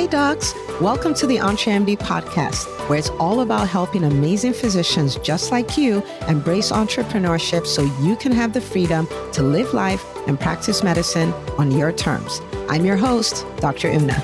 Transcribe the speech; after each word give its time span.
Hi, 0.00 0.06
docs. 0.06 0.54
Welcome 0.80 1.12
to 1.12 1.26
the 1.26 1.36
EntreMD 1.36 1.98
podcast, 1.98 2.64
where 2.88 2.98
it's 2.98 3.10
all 3.20 3.42
about 3.42 3.68
helping 3.68 4.04
amazing 4.04 4.54
physicians 4.54 5.16
just 5.16 5.52
like 5.52 5.76
you 5.76 6.02
embrace 6.26 6.72
entrepreneurship 6.72 7.66
so 7.66 7.82
you 8.00 8.16
can 8.16 8.32
have 8.32 8.54
the 8.54 8.62
freedom 8.62 9.06
to 9.32 9.42
live 9.42 9.74
life 9.74 10.02
and 10.26 10.40
practice 10.40 10.82
medicine 10.82 11.34
on 11.58 11.70
your 11.70 11.92
terms. 11.92 12.40
I'm 12.70 12.86
your 12.86 12.96
host, 12.96 13.44
Dr. 13.58 13.90
Una. 13.90 14.18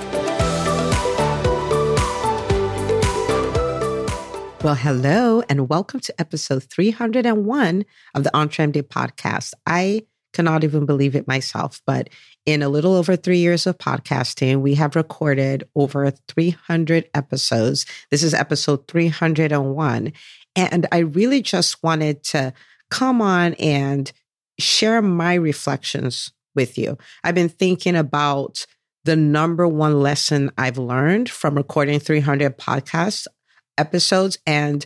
Well, 4.64 4.76
hello, 4.76 5.42
and 5.50 5.68
welcome 5.68 6.00
to 6.00 6.18
episode 6.18 6.62
301 6.62 7.84
of 8.14 8.24
the 8.24 8.30
EntreMD 8.30 8.80
podcast. 8.84 9.52
I 9.66 10.06
cannot 10.36 10.64
even 10.64 10.84
believe 10.84 11.16
it 11.16 11.26
myself, 11.26 11.80
but 11.86 12.10
in 12.44 12.62
a 12.62 12.68
little 12.68 12.94
over 12.94 13.16
three 13.16 13.38
years 13.38 13.66
of 13.66 13.78
podcasting, 13.78 14.60
we 14.60 14.74
have 14.74 14.94
recorded 14.94 15.66
over 15.74 16.10
300 16.28 17.08
episodes. 17.14 17.86
This 18.10 18.22
is 18.22 18.34
episode 18.34 18.86
301. 18.86 20.12
And 20.54 20.86
I 20.92 20.98
really 20.98 21.40
just 21.40 21.82
wanted 21.82 22.22
to 22.24 22.52
come 22.90 23.22
on 23.22 23.54
and 23.54 24.12
share 24.58 25.00
my 25.00 25.34
reflections 25.34 26.32
with 26.54 26.76
you. 26.76 26.98
I've 27.24 27.34
been 27.34 27.48
thinking 27.48 27.96
about 27.96 28.66
the 29.04 29.16
number 29.16 29.66
one 29.66 30.00
lesson 30.00 30.50
I've 30.58 30.78
learned 30.78 31.30
from 31.30 31.54
recording 31.54 31.98
300 31.98 32.58
podcast 32.58 33.26
episodes 33.78 34.38
and 34.46 34.84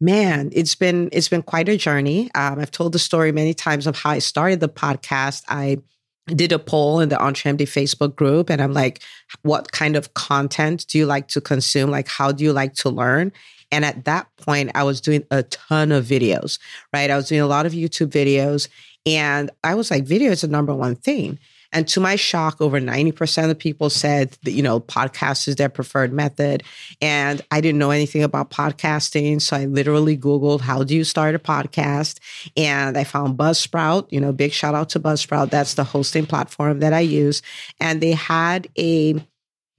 man 0.00 0.48
it's 0.52 0.74
been 0.74 1.08
it's 1.12 1.28
been 1.28 1.42
quite 1.42 1.68
a 1.68 1.76
journey 1.76 2.30
um, 2.34 2.58
i've 2.58 2.70
told 2.70 2.92
the 2.92 2.98
story 2.98 3.32
many 3.32 3.52
times 3.52 3.86
of 3.86 3.96
how 3.96 4.10
i 4.10 4.18
started 4.18 4.60
the 4.60 4.68
podcast 4.68 5.42
i 5.48 5.76
did 6.34 6.52
a 6.52 6.58
poll 6.58 7.00
in 7.00 7.08
the 7.08 7.16
EntreMD 7.16 7.62
Facebook 7.62 8.14
group 8.14 8.50
and 8.50 8.62
I'm 8.62 8.72
like, 8.72 9.02
what 9.42 9.72
kind 9.72 9.96
of 9.96 10.14
content 10.14 10.86
do 10.88 10.98
you 10.98 11.06
like 11.06 11.28
to 11.28 11.40
consume? 11.40 11.90
Like, 11.90 12.08
how 12.08 12.32
do 12.32 12.44
you 12.44 12.52
like 12.52 12.74
to 12.74 12.90
learn? 12.90 13.32
And 13.72 13.84
at 13.84 14.04
that 14.04 14.28
point, 14.36 14.70
I 14.74 14.82
was 14.82 15.00
doing 15.00 15.24
a 15.30 15.42
ton 15.44 15.92
of 15.92 16.04
videos, 16.04 16.58
right? 16.92 17.10
I 17.10 17.16
was 17.16 17.28
doing 17.28 17.40
a 17.40 17.46
lot 17.46 17.66
of 17.66 17.72
YouTube 17.72 18.08
videos 18.08 18.68
and 19.06 19.50
I 19.62 19.74
was 19.74 19.90
like, 19.90 20.04
video 20.04 20.32
is 20.32 20.42
the 20.42 20.48
number 20.48 20.74
one 20.74 20.96
thing. 20.96 21.38
And 21.72 21.86
to 21.88 22.00
my 22.00 22.16
shock, 22.16 22.60
over 22.60 22.80
90% 22.80 23.50
of 23.50 23.58
people 23.58 23.90
said 23.90 24.36
that, 24.42 24.52
you 24.52 24.62
know, 24.62 24.80
podcast 24.80 25.48
is 25.48 25.56
their 25.56 25.68
preferred 25.68 26.12
method. 26.12 26.62
And 27.00 27.40
I 27.50 27.60
didn't 27.60 27.78
know 27.78 27.90
anything 27.90 28.22
about 28.22 28.50
podcasting. 28.50 29.40
So 29.40 29.56
I 29.56 29.66
literally 29.66 30.16
Googled, 30.16 30.60
how 30.60 30.82
do 30.82 30.96
you 30.96 31.04
start 31.04 31.34
a 31.34 31.38
podcast? 31.38 32.18
And 32.56 32.98
I 32.98 33.04
found 33.04 33.38
Buzzsprout, 33.38 34.06
you 34.10 34.20
know, 34.20 34.32
big 34.32 34.52
shout 34.52 34.74
out 34.74 34.90
to 34.90 35.00
Buzzsprout. 35.00 35.50
That's 35.50 35.74
the 35.74 35.84
hosting 35.84 36.26
platform 36.26 36.80
that 36.80 36.92
I 36.92 37.00
use. 37.00 37.42
And 37.80 38.00
they 38.00 38.12
had 38.12 38.68
a 38.78 39.14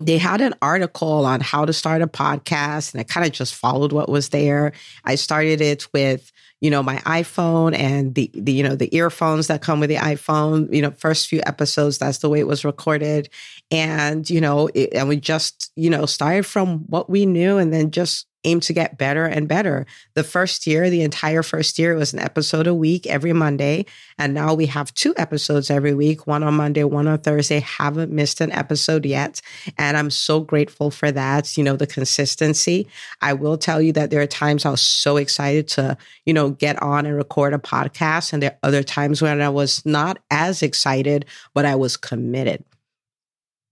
they 0.05 0.17
had 0.17 0.41
an 0.41 0.53
article 0.61 1.25
on 1.25 1.41
how 1.41 1.65
to 1.65 1.73
start 1.73 2.01
a 2.01 2.07
podcast 2.07 2.93
and 2.93 3.01
I 3.01 3.03
kind 3.03 3.25
of 3.25 3.31
just 3.31 3.55
followed 3.55 3.91
what 3.91 4.09
was 4.09 4.29
there. 4.29 4.73
I 5.05 5.15
started 5.15 5.61
it 5.61 5.87
with 5.93 6.31
you 6.61 6.69
know, 6.69 6.83
my 6.83 6.97
iPhone 6.97 7.75
and 7.75 8.13
the, 8.13 8.29
the, 8.35 8.51
you 8.51 8.63
know, 8.63 8.75
the 8.75 8.95
earphones 8.95 9.47
that 9.47 9.63
come 9.63 9.79
with 9.79 9.89
the 9.89 9.95
iPhone, 9.95 10.71
you 10.73 10.81
know, 10.81 10.91
first 10.91 11.27
few 11.27 11.41
episodes, 11.47 11.97
that's 11.97 12.19
the 12.19 12.29
way 12.29 12.39
it 12.39 12.47
was 12.47 12.63
recorded. 12.63 13.29
And, 13.71 14.29
you 14.29 14.39
know, 14.39 14.69
it, 14.75 14.93
and 14.93 15.09
we 15.09 15.17
just, 15.17 15.71
you 15.75 15.89
know, 15.89 16.05
started 16.05 16.45
from 16.45 16.79
what 16.81 17.09
we 17.09 17.25
knew 17.25 17.57
and 17.57 17.73
then 17.73 17.89
just 17.89 18.27
aim 18.43 18.59
to 18.61 18.73
get 18.73 18.97
better 18.97 19.25
and 19.25 19.47
better. 19.47 19.85
The 20.13 20.23
first 20.23 20.65
year, 20.65 20.89
the 20.89 21.01
entire 21.01 21.43
first 21.43 21.77
year, 21.77 21.95
was 21.95 22.13
an 22.13 22.19
episode 22.19 22.67
a 22.67 22.73
week 22.73 23.07
every 23.07 23.33
Monday. 23.33 23.85
And 24.17 24.33
now 24.33 24.53
we 24.53 24.65
have 24.67 24.93
two 24.93 25.13
episodes 25.17 25.69
every 25.69 25.93
week, 25.93 26.27
one 26.27 26.43
on 26.43 26.55
Monday, 26.55 26.83
one 26.83 27.07
on 27.07 27.19
Thursday. 27.19 27.59
Haven't 27.59 28.11
missed 28.11 28.41
an 28.41 28.51
episode 28.51 29.05
yet. 29.05 29.41
And 29.77 29.97
I'm 29.97 30.09
so 30.09 30.39
grateful 30.39 30.91
for 30.91 31.11
that, 31.11 31.57
you 31.57 31.63
know, 31.63 31.75
the 31.75 31.87
consistency. 31.87 32.87
I 33.21 33.33
will 33.33 33.57
tell 33.57 33.81
you 33.81 33.93
that 33.93 34.09
there 34.09 34.21
are 34.21 34.27
times 34.27 34.65
I 34.65 34.71
was 34.71 34.81
so 34.81 35.17
excited 35.17 35.67
to, 35.69 35.97
you 36.25 36.33
know, 36.33 36.51
get 36.51 36.81
on 36.81 37.05
and 37.05 37.15
record 37.15 37.53
a 37.53 37.57
podcast. 37.57 38.33
And 38.33 38.41
there 38.41 38.51
are 38.51 38.67
other 38.67 38.83
times 38.83 39.21
when 39.21 39.41
I 39.41 39.49
was 39.49 39.85
not 39.85 40.19
as 40.29 40.63
excited, 40.63 41.25
but 41.53 41.65
I 41.65 41.75
was 41.75 41.97
committed. 41.97 42.63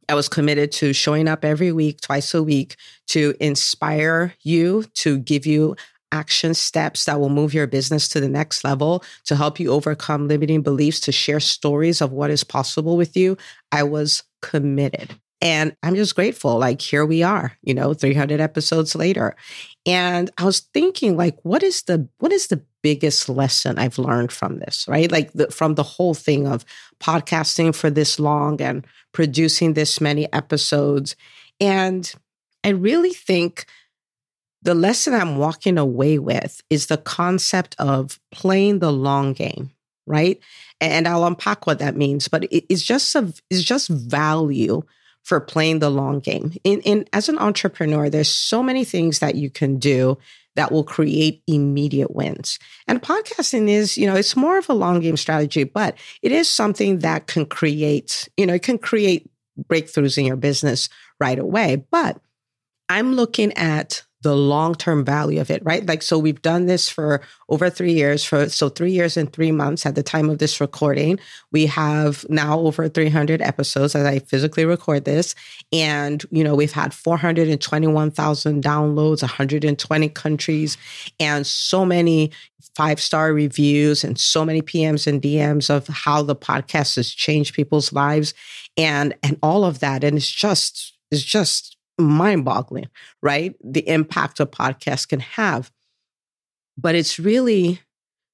I 0.09 0.15
was 0.15 0.27
committed 0.27 0.71
to 0.73 0.91
showing 0.91 1.27
up 1.27 1.45
every 1.45 1.71
week, 1.71 2.01
twice 2.01 2.33
a 2.33 2.41
week, 2.41 2.75
to 3.09 3.35
inspire 3.39 4.33
you, 4.41 4.85
to 4.95 5.19
give 5.19 5.45
you 5.45 5.75
action 6.11 6.55
steps 6.55 7.05
that 7.05 7.19
will 7.19 7.29
move 7.29 7.53
your 7.53 7.67
business 7.67 8.07
to 8.09 8.19
the 8.19 8.27
next 8.27 8.63
level, 8.63 9.03
to 9.25 9.35
help 9.35 9.59
you 9.59 9.71
overcome 9.71 10.27
limiting 10.27 10.63
beliefs, 10.63 10.99
to 11.01 11.11
share 11.11 11.39
stories 11.39 12.01
of 12.01 12.11
what 12.11 12.31
is 12.31 12.43
possible 12.43 12.97
with 12.97 13.15
you. 13.15 13.37
I 13.71 13.83
was 13.83 14.23
committed. 14.41 15.13
And 15.41 15.75
I'm 15.83 15.95
just 15.95 16.15
grateful. 16.15 16.57
Like, 16.57 16.81
here 16.81 17.05
we 17.05 17.21
are, 17.21 17.53
you 17.61 17.75
know, 17.75 17.93
300 17.93 18.41
episodes 18.41 18.95
later. 18.95 19.35
And 19.85 20.31
I 20.39 20.43
was 20.43 20.61
thinking, 20.73 21.15
like, 21.15 21.37
what 21.43 21.61
is 21.61 21.83
the 21.83 22.09
what 22.17 22.33
is 22.33 22.47
the 22.47 22.61
biggest 22.81 23.29
lesson 23.29 23.77
I've 23.77 23.97
learned 23.97 24.31
from 24.31 24.59
this, 24.59 24.85
right? 24.87 25.11
Like 25.11 25.31
the, 25.33 25.49
from 25.49 25.75
the 25.75 25.83
whole 25.83 26.13
thing 26.13 26.47
of 26.47 26.65
podcasting 26.99 27.75
for 27.75 27.89
this 27.89 28.19
long 28.19 28.61
and 28.61 28.85
producing 29.11 29.73
this 29.73 29.99
many 29.99 30.31
episodes. 30.33 31.15
And 31.59 32.11
I 32.63 32.69
really 32.69 33.13
think 33.13 33.65
the 34.61 34.73
lesson 34.73 35.13
I'm 35.13 35.37
walking 35.37 35.77
away 35.77 36.19
with 36.19 36.61
is 36.69 36.87
the 36.87 36.97
concept 36.97 37.75
of 37.79 38.19
playing 38.31 38.79
the 38.79 38.91
long 38.91 39.33
game, 39.33 39.71
right? 40.05 40.39
And 40.81 41.07
I'll 41.07 41.25
unpack 41.25 41.65
what 41.65 41.79
that 41.79 41.95
means, 41.95 42.27
but 42.27 42.45
it's 42.51 42.83
just 42.83 43.15
a, 43.15 43.33
it's 43.49 43.63
just 43.63 43.87
value 43.87 44.83
for 45.23 45.39
playing 45.39 45.79
the 45.79 45.89
long 45.89 46.19
game. 46.19 46.53
In, 46.63 46.81
in 46.81 47.05
as 47.13 47.29
an 47.29 47.37
entrepreneur, 47.37 48.09
there's 48.09 48.29
so 48.29 48.63
many 48.63 48.83
things 48.83 49.19
that 49.19 49.35
you 49.35 49.49
can 49.49 49.77
do 49.77 50.17
that 50.59 50.73
will 50.73 50.83
create 50.83 51.41
immediate 51.47 52.13
wins. 52.13 52.59
And 52.85 53.01
podcasting 53.01 53.69
is, 53.69 53.97
you 53.97 54.05
know, 54.05 54.17
it's 54.17 54.35
more 54.35 54.57
of 54.57 54.67
a 54.67 54.73
long 54.73 54.99
game 54.99 55.15
strategy, 55.15 55.63
but 55.63 55.97
it 56.21 56.33
is 56.33 56.49
something 56.49 56.99
that 56.99 57.27
can 57.27 57.45
create, 57.45 58.27
you 58.35 58.45
know, 58.45 58.55
it 58.55 58.61
can 58.61 58.77
create 58.77 59.29
breakthroughs 59.69 60.17
in 60.17 60.25
your 60.25 60.35
business 60.35 60.89
right 61.17 61.39
away. 61.39 61.85
But 61.89 62.19
I'm 62.89 63.13
looking 63.13 63.53
at 63.53 64.03
the 64.21 64.35
long-term 64.35 65.05
value 65.05 65.39
of 65.39 65.49
it, 65.49 65.63
right? 65.63 65.85
Like, 65.85 66.01
so 66.01 66.17
we've 66.17 66.41
done 66.41 66.65
this 66.65 66.89
for 66.89 67.21
over 67.47 67.69
three 67.69 67.93
years, 67.93 68.23
for 68.23 68.49
so 68.49 68.67
three 68.67 68.91
years 68.91 69.15
and 69.15 69.31
three 69.31 69.51
months 69.51 69.85
at 69.85 69.95
the 69.95 70.03
time 70.03 70.29
of 70.29 70.39
this 70.39 70.59
recording. 70.59 71.19
We 71.51 71.65
have 71.67 72.25
now 72.29 72.59
over 72.59 72.89
300 72.89 73.41
episodes 73.41 73.95
as 73.95 74.05
I 74.05 74.19
physically 74.19 74.65
record 74.65 75.05
this. 75.05 75.35
And, 75.71 76.23
you 76.31 76.43
know, 76.43 76.53
we've 76.53 76.73
had 76.73 76.93
421,000 76.93 78.61
downloads, 78.61 79.21
120 79.21 80.09
countries, 80.09 80.77
and 81.19 81.47
so 81.47 81.85
many 81.85 82.31
five-star 82.75 83.33
reviews 83.33 84.03
and 84.03 84.19
so 84.19 84.43
many 84.43 84.61
PMs 84.61 85.07
and 85.07 85.21
DMs 85.21 85.69
of 85.69 85.87
how 85.87 86.21
the 86.21 86.35
podcast 86.35 86.97
has 86.97 87.09
changed 87.09 87.53
people's 87.53 87.93
lives 87.93 88.33
and 88.77 89.13
and 89.23 89.37
all 89.41 89.63
of 89.63 89.79
that. 89.79 90.03
And 90.03 90.17
it's 90.17 90.29
just, 90.29 90.97
it's 91.09 91.23
just 91.23 91.77
mind 91.99 92.45
boggling, 92.45 92.89
right? 93.21 93.55
The 93.63 93.87
impact 93.87 94.39
a 94.39 94.45
podcast 94.45 95.09
can 95.09 95.19
have. 95.19 95.71
But 96.77 96.95
it's 96.95 97.19
really 97.19 97.81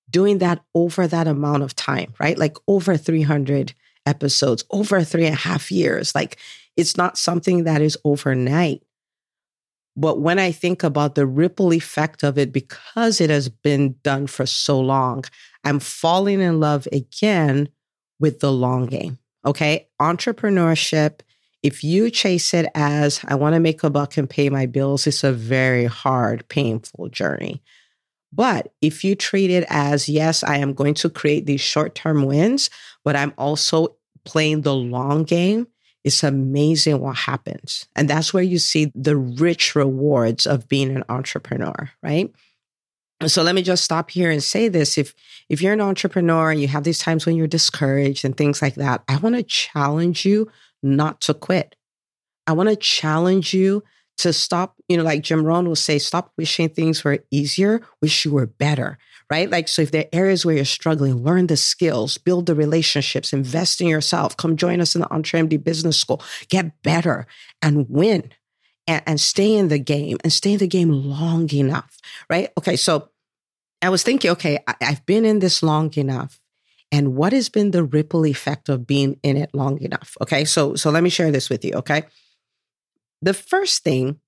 doing 0.10 0.38
that 0.38 0.64
over 0.74 1.08
that 1.08 1.28
amount 1.28 1.64
of 1.64 1.76
time, 1.76 2.14
right? 2.20 2.38
Like 2.38 2.58
over 2.68 2.96
300 2.96 3.74
episodes, 4.06 4.64
over 4.70 5.04
three 5.04 5.26
and 5.26 5.36
a 5.36 5.40
half 5.40 5.72
years. 5.72 6.14
Like 6.14 6.38
it's 6.78 6.98
not 6.98 7.18
something 7.18 7.64
that 7.64 7.82
is 7.82 7.98
overnight. 8.04 8.84
But 9.98 10.20
when 10.20 10.40
I 10.40 10.52
think 10.52 10.84
about 10.84 11.16
the 11.16 11.26
ripple 11.26 11.74
effect 11.74 12.24
of 12.24 12.38
it, 12.38 12.52
because 12.52 13.22
it 13.22 13.30
has 13.30 13.48
been 13.48 13.96
done 14.04 14.28
for 14.28 14.46
so 14.46 14.80
long, 14.80 15.24
I'm 15.64 15.80
falling 15.80 16.42
in 16.42 16.60
love 16.60 16.88
again 16.92 17.70
with 18.20 18.42
the 18.42 18.52
long 18.52 18.88
game. 18.88 19.18
Okay. 19.46 19.88
Entrepreneurship 20.02 21.22
if 21.66 21.84
you 21.84 22.12
chase 22.12 22.54
it 22.54 22.70
as, 22.76 23.22
I 23.28 23.34
want 23.34 23.56
to 23.56 23.60
make 23.60 23.84
a 23.84 23.90
buck 23.90 24.18
and 24.18 24.30
pay 24.30 24.50
my 24.52 24.68
bills, 24.68 25.08
it's 25.08 25.24
a 25.24 25.34
very 25.34 25.86
hard, 25.86 26.48
painful 26.48 27.10
journey. 27.10 27.64
But 28.32 28.72
if 28.84 29.04
you 29.04 29.16
treat 29.16 29.50
it 29.50 29.66
as, 29.68 30.08
yes, 30.08 30.44
I 30.44 30.58
am 30.58 30.76
going 30.76 30.94
to 30.94 31.10
create 31.10 31.48
these 31.48 31.62
short 31.62 31.96
term 31.96 32.24
wins, 32.24 32.70
but 33.04 33.16
I'm 33.16 33.34
also 33.40 33.96
playing 34.26 34.62
the 34.62 34.76
long 34.76 35.24
game, 35.24 35.66
it's 36.04 36.24
amazing 36.24 37.00
what 37.00 37.16
happens. 37.16 37.88
And 37.96 38.08
that's 38.08 38.32
where 38.32 38.44
you 38.44 38.60
see 38.60 38.92
the 38.94 39.18
rich 39.18 39.74
rewards 39.74 40.46
of 40.46 40.70
being 40.70 40.96
an 40.96 41.04
entrepreneur, 41.10 41.90
right? 42.04 42.32
So 43.26 43.42
let 43.42 43.56
me 43.56 43.64
just 43.64 43.84
stop 43.84 44.12
here 44.12 44.30
and 44.30 44.44
say 44.44 44.68
this. 44.68 45.00
If 45.00 45.16
if 45.50 45.64
you're 45.64 45.74
an 45.74 45.82
entrepreneur 45.82 46.52
and 46.52 46.62
you 46.62 46.68
have 46.68 46.84
these 46.84 47.00
times 47.00 47.26
when 47.26 47.36
you're 47.36 47.48
discouraged 47.48 48.24
and 48.24 48.38
things 48.38 48.62
like 48.62 48.76
that, 48.76 49.04
I 49.08 49.18
want 49.18 49.36
to 49.36 49.42
challenge 49.42 50.26
you 50.26 50.52
not 50.84 51.22
to 51.22 51.34
quit. 51.34 51.76
I 52.48 52.54
want 52.54 52.70
to 52.70 52.76
challenge 52.76 53.54
you 53.54 53.84
to 54.18 54.32
stop, 54.32 54.76
you 54.88 54.98
know, 54.98 55.04
like 55.04 55.24
Jim 55.24 55.44
Rohn 55.44 55.68
will 55.68 55.76
say, 55.76 56.00
stop 56.00 56.32
wishing 56.38 56.70
things 56.70 57.04
were 57.04 57.20
easier, 57.32 57.82
wish 58.02 58.24
you 58.24 58.32
were 58.32 58.46
better, 58.46 58.98
right? 59.30 59.50
Like, 59.50 59.68
so 59.68 59.82
if 59.82 59.92
there 59.92 60.04
are 60.04 60.20
areas 60.20 60.46
where 60.46 60.56
you're 60.56 60.66
struggling, 60.66 61.24
learn 61.24 61.48
the 61.48 61.58
skills, 61.58 62.18
build 62.18 62.46
the 62.46 62.56
relationships, 62.56 63.34
invest 63.34 63.82
in 63.82 63.88
yourself, 63.88 64.38
come 64.38 64.56
join 64.56 64.80
us 64.80 64.96
in 64.96 65.02
the 65.02 65.08
EntreMD 65.08 65.64
Business 65.64 66.00
School, 66.00 66.22
get 66.50 66.82
better 66.82 67.28
and 67.62 67.90
win 67.90 68.32
and, 68.88 69.04
and 69.06 69.20
stay 69.20 69.54
in 69.54 69.68
the 69.68 69.80
game 69.80 70.18
and 70.24 70.32
stay 70.32 70.54
in 70.54 70.60
the 70.60 70.68
game 70.68 70.92
long 70.92 71.52
enough, 71.54 71.98
right? 72.30 72.50
Okay, 72.58 72.76
so 72.76 73.10
I 73.82 73.90
was 73.90 74.04
thinking, 74.04 74.32
okay, 74.32 74.60
I, 74.68 74.76
I've 74.82 75.06
been 75.06 75.26
in 75.26 75.40
this 75.40 75.62
long 75.62 75.94
enough. 75.96 76.40
And 76.96 77.14
what 77.14 77.34
has 77.34 77.50
been 77.50 77.72
the 77.72 77.84
ripple 77.84 78.26
effect 78.26 78.70
of 78.70 78.88
being 78.88 79.20
in 79.22 79.36
it 79.36 79.50
long 79.54 79.82
enough? 79.82 80.16
Okay, 80.22 80.46
so 80.46 80.76
so 80.76 80.90
let 80.90 81.04
me 81.04 81.10
share 81.10 81.30
this 81.30 81.50
with 81.50 81.66
you. 81.66 81.74
Okay, 81.74 82.04
the 83.22 83.34
first 83.34 83.84
thing 83.84 84.22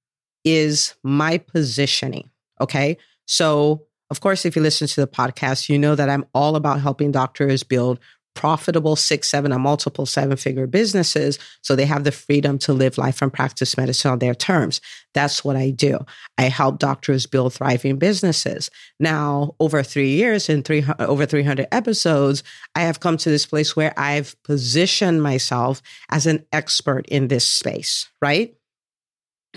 is 0.43 0.93
my 1.01 1.37
positioning. 1.37 2.29
Okay, 2.59 2.97
so 3.25 3.85
of 4.09 4.19
course, 4.19 4.45
if 4.45 4.57
you 4.57 4.61
listen 4.61 4.85
to 4.85 4.99
the 4.99 5.07
podcast, 5.07 5.69
you 5.69 5.79
know 5.79 5.95
that 5.95 6.09
I'm 6.09 6.25
all 6.33 6.57
about 6.57 6.81
helping 6.81 7.09
doctors 7.09 7.63
build 7.63 7.99
profitable 8.37 8.95
six, 8.95 9.27
seven, 9.27 9.51
and 9.51 9.63
multiple 9.63 10.05
seven 10.05 10.37
figure 10.37 10.67
businesses 10.67 11.39
so 11.63 11.75
they 11.75 11.85
have 11.85 12.03
the 12.03 12.11
freedom 12.11 12.59
to 12.59 12.71
live 12.71 12.95
life 12.99 13.19
and 13.23 13.33
practice 13.33 13.75
medicine 13.75 14.11
on 14.11 14.19
their 14.19 14.35
terms. 14.35 14.79
That's 15.15 15.43
what 15.43 15.55
I 15.55 15.71
do. 15.71 16.05
I 16.37 16.43
help 16.43 16.77
doctors 16.77 17.25
build 17.25 17.55
thriving 17.55 17.97
businesses. 17.97 18.69
Now, 18.99 19.55
over 19.59 19.81
three 19.81 20.11
years 20.11 20.49
and 20.49 20.63
three, 20.63 20.85
over 20.99 21.25
300 21.25 21.65
episodes, 21.71 22.43
I 22.75 22.81
have 22.81 22.99
come 22.99 23.17
to 23.17 23.29
this 23.29 23.47
place 23.47 23.75
where 23.75 23.91
I've 23.97 24.35
positioned 24.43 25.23
myself 25.23 25.81
as 26.11 26.27
an 26.27 26.45
expert 26.51 27.07
in 27.07 27.29
this 27.29 27.47
space, 27.47 28.07
right? 28.21 28.55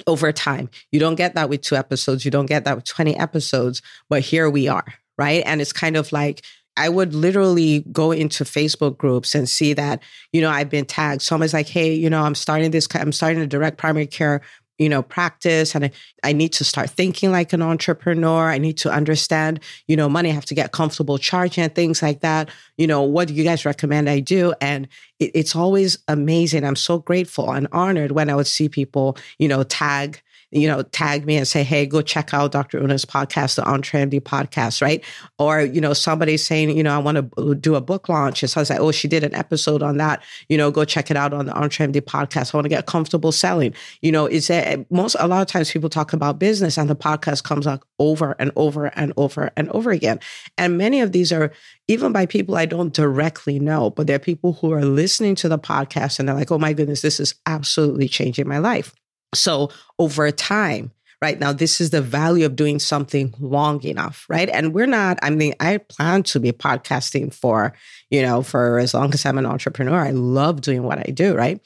Over 0.07 0.33
time. 0.33 0.71
You 0.91 1.01
don't 1.01 1.17
get 1.17 1.35
that 1.35 1.51
with 1.51 1.61
two 1.61 1.77
episodes. 1.77 2.25
You 2.25 2.31
don't 2.31 2.47
get 2.47 2.65
that 2.65 2.77
with 2.77 2.87
20 2.87 3.15
episodes, 3.19 3.83
but 4.09 4.23
here 4.23 4.49
we 4.49 4.69
are, 4.69 4.95
right? 5.19 5.43
And 5.45 5.61
it's 5.61 5.75
kind 5.75 5.99
of 5.99 6.13
like, 6.13 6.43
I 6.77 6.89
would 6.89 7.15
literally 7.15 7.85
go 7.93 8.13
into 8.13 8.45
Facebook 8.45 8.97
groups 8.97 9.35
and 9.35 9.49
see 9.49 9.73
that, 9.75 10.03
you 10.33 10.41
know, 10.41 10.51
I've 10.51 10.71
been 10.71 10.87
tagged. 10.87 11.23
Someone's 11.23 11.53
like, 11.53 11.69
hey, 11.69 11.93
you 11.93 12.09
know, 12.09 12.23
I'm 12.23 12.35
starting 12.35 12.71
this, 12.71 12.89
I'm 12.95 13.13
starting 13.13 13.43
a 13.43 13.47
direct 13.47 13.77
primary 13.77 14.07
care, 14.07 14.41
you 14.79 14.89
know, 14.89 15.03
practice 15.03 15.75
and 15.75 15.85
I, 15.85 15.91
I 16.25 16.33
need 16.33 16.55
to 16.55 16.65
start 16.65 16.89
thinking 16.89 17.31
like 17.31 17.53
an 17.53 17.61
entrepreneur. 17.61 18.49
I 18.49 18.57
need 18.57 18.79
to 18.79 18.91
understand, 18.91 19.61
you 19.89 19.95
know, 19.95 20.09
money. 20.09 20.31
I 20.31 20.33
have 20.33 20.47
to 20.47 20.55
get 20.55 20.73
comfortable 20.73 21.19
charging 21.19 21.65
and 21.65 21.75
things 21.75 22.03
like 22.03 22.21
that. 22.21 22.49
You 22.79 22.87
know, 22.87 23.03
what 23.03 23.29
do 23.29 23.35
you 23.35 23.45
guys 23.45 23.67
recommend 23.67 24.09
I 24.09 24.21
do? 24.21 24.55
And 24.63 24.89
it, 25.19 25.33
it's 25.35 25.55
always 25.55 25.99
amazing. 26.09 26.65
I'm 26.65 26.77
so 26.77 26.99
grateful 26.99 27.53
and 27.53 27.69
honored 27.73 28.13
when 28.13 28.31
I 28.31 28.35
would 28.35 28.47
see 28.47 28.71
people, 28.71 29.19
you 29.39 29.49
know, 29.49 29.65
tag 29.65 30.23
you 30.51 30.67
know, 30.67 30.83
tag 30.83 31.25
me 31.27 31.37
and 31.37 31.47
say, 31.47 31.63
hey, 31.63 31.87
go 31.87 32.03
check 32.03 32.35
out 32.35 32.53
Dr. 32.53 32.79
Una's 32.79 33.05
podcast, 33.05 33.55
the 33.55 33.63
EntreMD 33.63 34.21
podcast, 34.21 34.83
right? 34.83 35.05
Or, 35.39 35.61
you 35.61 35.81
know, 35.81 35.93
somebody 35.93 36.37
saying, 36.37 36.77
you 36.77 36.83
know, 36.83 36.95
I 36.95 36.99
want 36.99 37.37
to 37.37 37.55
do 37.55 37.77
a 37.77 37.81
book 37.81 38.09
launch. 38.09 38.43
And 38.43 38.51
so 38.51 38.61
I 38.61 38.63
was 38.63 38.71
like, 38.71 38.81
oh, 38.81 38.91
she 38.91 39.07
did 39.07 39.23
an 39.23 39.35
episode 39.35 39.83
on 39.83 39.99
that. 39.99 40.23
You 40.49 40.59
know, 40.59 40.71
go 40.71 40.85
check 40.85 41.11
it 41.11 41.17
out 41.17 41.33
on 41.33 41.47
the 41.47 41.53
EntreMD 41.53 42.01
podcast. 42.03 42.53
I 42.53 42.57
want 42.57 42.65
to 42.65 42.71
get 42.71 42.87
comfortable 42.87 43.33
selling. 43.33 43.75
You 44.03 44.11
know, 44.11 44.27
is 44.27 44.49
that 44.49 44.67
eh, 44.67 44.85
most, 44.91 45.17
a 45.21 45.29
lot 45.29 45.43
of 45.43 45.47
times 45.47 45.71
people 45.71 45.89
talk 45.89 46.13
about 46.13 46.39
business 46.41 46.77
and 46.77 46.91
the 46.91 46.97
podcast 46.97 47.45
comes 47.45 47.67
up 47.67 47.85
over 48.01 48.35
and 48.39 48.51
over 48.57 48.87
and 48.87 49.13
over 49.17 49.53
and 49.57 49.69
over 49.71 49.91
again. 49.91 50.19
And 50.59 50.77
many 50.77 51.01
of 51.01 51.13
these 51.13 51.33
are 51.33 51.53
even 51.87 52.13
by 52.13 52.27
people 52.27 52.57
I 52.57 52.67
don't 52.67 52.93
directly 52.93 53.61
know, 53.61 53.91
but 53.91 54.07
they're 54.07 54.19
people 54.19 54.55
who 54.55 54.73
are 54.73 54.85
listening 54.85 55.35
to 55.37 55.49
the 55.49 55.59
podcast 55.59 56.19
and 56.19 56.29
they're 56.29 56.37
like, 56.37 56.51
oh 56.51 56.59
my 56.59 56.73
goodness, 56.73 57.03
this 57.03 57.21
is 57.21 57.35
absolutely 57.47 58.09
changing 58.09 58.49
my 58.49 58.59
life. 58.59 58.95
So 59.35 59.71
over 59.99 60.31
time, 60.31 60.93
right 61.23 61.39
now, 61.39 61.53
this 61.53 61.81
is 61.81 61.91
the 61.91 62.03
value 62.03 62.47
of 62.47 62.57
doing 62.57 62.79
something 62.79 63.35
long 63.39 63.83
enough, 63.85 64.27
right? 64.29 64.49
And 64.49 64.73
we're 64.73 64.87
not, 64.87 65.19
I 65.23 65.31
mean, 65.31 65.55
I 65.61 65.79
plan 65.79 66.23
to 66.25 66.41
be 66.41 66.53
podcasting 66.53 67.33
for, 67.33 67.75
you 68.11 68.23
know, 68.23 68.43
for 68.43 68.79
as 68.79 68.95
long 68.95 69.13
as 69.13 69.27
I'm 69.27 69.39
an 69.39 69.47
entrepreneur. 69.47 70.01
I 70.01 70.11
love 70.11 70.61
doing 70.61 70.83
what 70.83 70.99
I 70.99 71.11
do, 71.13 71.35
right? 71.35 71.61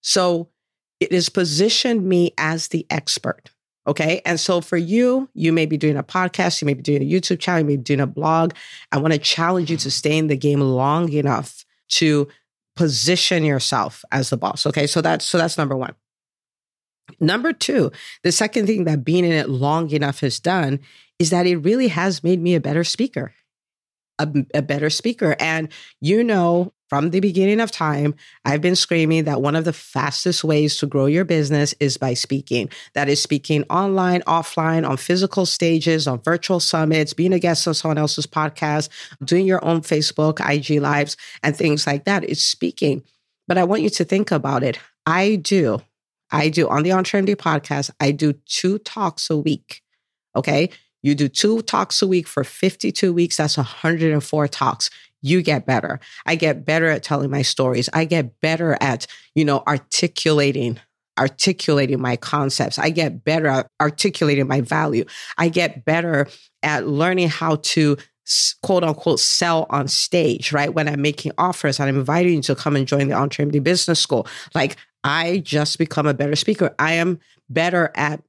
So 0.00 0.48
it 1.00 1.12
has 1.12 1.28
positioned 1.28 2.04
me 2.04 2.32
as 2.38 2.68
the 2.68 2.86
expert. 2.90 3.50
Okay. 3.86 4.20
And 4.24 4.40
so 4.40 4.60
for 4.60 4.76
you, 4.76 5.28
you 5.34 5.52
may 5.52 5.66
be 5.66 5.76
doing 5.76 5.96
a 5.96 6.02
podcast, 6.02 6.60
you 6.60 6.66
may 6.66 6.74
be 6.74 6.82
doing 6.82 7.02
a 7.02 7.08
YouTube 7.08 7.38
channel, 7.38 7.60
you 7.60 7.66
may 7.66 7.76
be 7.76 7.82
doing 7.82 8.00
a 8.00 8.06
blog. 8.06 8.52
I 8.90 8.98
want 8.98 9.12
to 9.12 9.18
challenge 9.18 9.70
you 9.70 9.76
to 9.76 9.90
stay 9.90 10.18
in 10.18 10.26
the 10.26 10.36
game 10.36 10.60
long 10.60 11.12
enough 11.12 11.64
to 11.90 12.26
position 12.74 13.44
yourself 13.44 14.04
as 14.10 14.30
the 14.30 14.36
boss. 14.36 14.66
Okay. 14.66 14.88
So 14.88 15.00
that's 15.00 15.24
so 15.24 15.38
that's 15.38 15.56
number 15.56 15.76
one. 15.76 15.94
Number 17.20 17.52
two, 17.52 17.92
the 18.22 18.32
second 18.32 18.66
thing 18.66 18.84
that 18.84 19.04
being 19.04 19.24
in 19.24 19.32
it 19.32 19.48
long 19.48 19.90
enough 19.90 20.20
has 20.20 20.40
done 20.40 20.80
is 21.18 21.30
that 21.30 21.46
it 21.46 21.56
really 21.56 21.88
has 21.88 22.22
made 22.22 22.40
me 22.40 22.54
a 22.54 22.60
better 22.60 22.84
speaker, 22.84 23.32
a, 24.18 24.28
a, 24.54 24.62
better 24.62 24.90
speaker. 24.90 25.36
And 25.38 25.68
you 26.00 26.22
know, 26.22 26.72
from 26.88 27.10
the 27.10 27.20
beginning 27.20 27.60
of 27.60 27.70
time, 27.70 28.14
I've 28.44 28.60
been 28.60 28.76
screaming 28.76 29.24
that 29.24 29.42
one 29.42 29.56
of 29.56 29.64
the 29.64 29.72
fastest 29.72 30.44
ways 30.44 30.76
to 30.78 30.86
grow 30.86 31.06
your 31.06 31.24
business 31.24 31.74
is 31.80 31.96
by 31.96 32.14
speaking. 32.14 32.68
That 32.94 33.08
is 33.08 33.20
speaking 33.20 33.64
online, 33.70 34.22
offline, 34.22 34.88
on 34.88 34.96
physical 34.96 35.46
stages, 35.46 36.06
on 36.06 36.22
virtual 36.22 36.60
summits, 36.60 37.12
being 37.12 37.32
a 37.32 37.38
guest 37.38 37.66
on 37.66 37.74
someone 37.74 37.98
else's 37.98 38.26
podcast, 38.26 38.88
doing 39.24 39.46
your 39.46 39.64
own 39.64 39.80
Facebook, 39.80 40.38
IG 40.40 40.80
lives, 40.80 41.16
and 41.42 41.56
things 41.56 41.86
like 41.86 42.04
that. 42.04 42.24
It's 42.24 42.44
speaking. 42.44 43.02
But 43.48 43.58
I 43.58 43.64
want 43.64 43.82
you 43.82 43.90
to 43.90 44.04
think 44.04 44.30
about 44.30 44.62
it. 44.62 44.78
I 45.06 45.36
do 45.36 45.80
I 46.30 46.48
do 46.48 46.68
on 46.68 46.82
the 46.82 46.90
EntreMD 46.90 47.36
podcast, 47.36 47.90
I 48.00 48.10
do 48.10 48.34
two 48.46 48.78
talks 48.78 49.30
a 49.30 49.36
week. 49.36 49.82
Okay. 50.34 50.70
You 51.02 51.14
do 51.14 51.28
two 51.28 51.62
talks 51.62 52.02
a 52.02 52.06
week 52.06 52.26
for 52.26 52.42
52 52.42 53.12
weeks. 53.12 53.36
That's 53.36 53.56
104 53.56 54.48
talks. 54.48 54.90
You 55.22 55.42
get 55.42 55.66
better. 55.66 56.00
I 56.24 56.34
get 56.34 56.64
better 56.64 56.86
at 56.86 57.02
telling 57.02 57.30
my 57.30 57.42
stories. 57.42 57.88
I 57.92 58.04
get 58.04 58.40
better 58.40 58.76
at, 58.80 59.06
you 59.34 59.44
know, 59.44 59.62
articulating 59.66 60.80
articulating 61.18 62.00
my 62.00 62.16
concepts. 62.16 62.78
I 62.78 62.90
get 62.90 63.24
better 63.24 63.46
at 63.46 63.70
articulating 63.80 64.46
my 64.46 64.60
value. 64.60 65.04
I 65.38 65.48
get 65.48 65.84
better 65.84 66.28
at 66.62 66.86
learning 66.86 67.28
how 67.28 67.56
to 67.56 67.96
quote 68.62 68.84
unquote 68.84 69.20
sell 69.20 69.66
on 69.70 69.88
stage, 69.88 70.52
right? 70.52 70.74
When 70.74 70.88
I'm 70.88 71.00
making 71.00 71.32
offers 71.38 71.78
and 71.78 71.88
I'm 71.88 71.98
inviting 71.98 72.34
you 72.34 72.42
to 72.42 72.54
come 72.54 72.76
and 72.76 72.86
join 72.86 73.08
the 73.08 73.14
EntreMD 73.14 73.62
Business 73.62 74.00
School. 74.00 74.26
Like 74.54 74.76
I 75.06 75.38
just 75.38 75.78
become 75.78 76.06
a 76.06 76.14
better 76.14 76.34
speaker. 76.34 76.74
I 76.78 76.94
am 76.94 77.20
better 77.48 77.92
at 77.94 78.22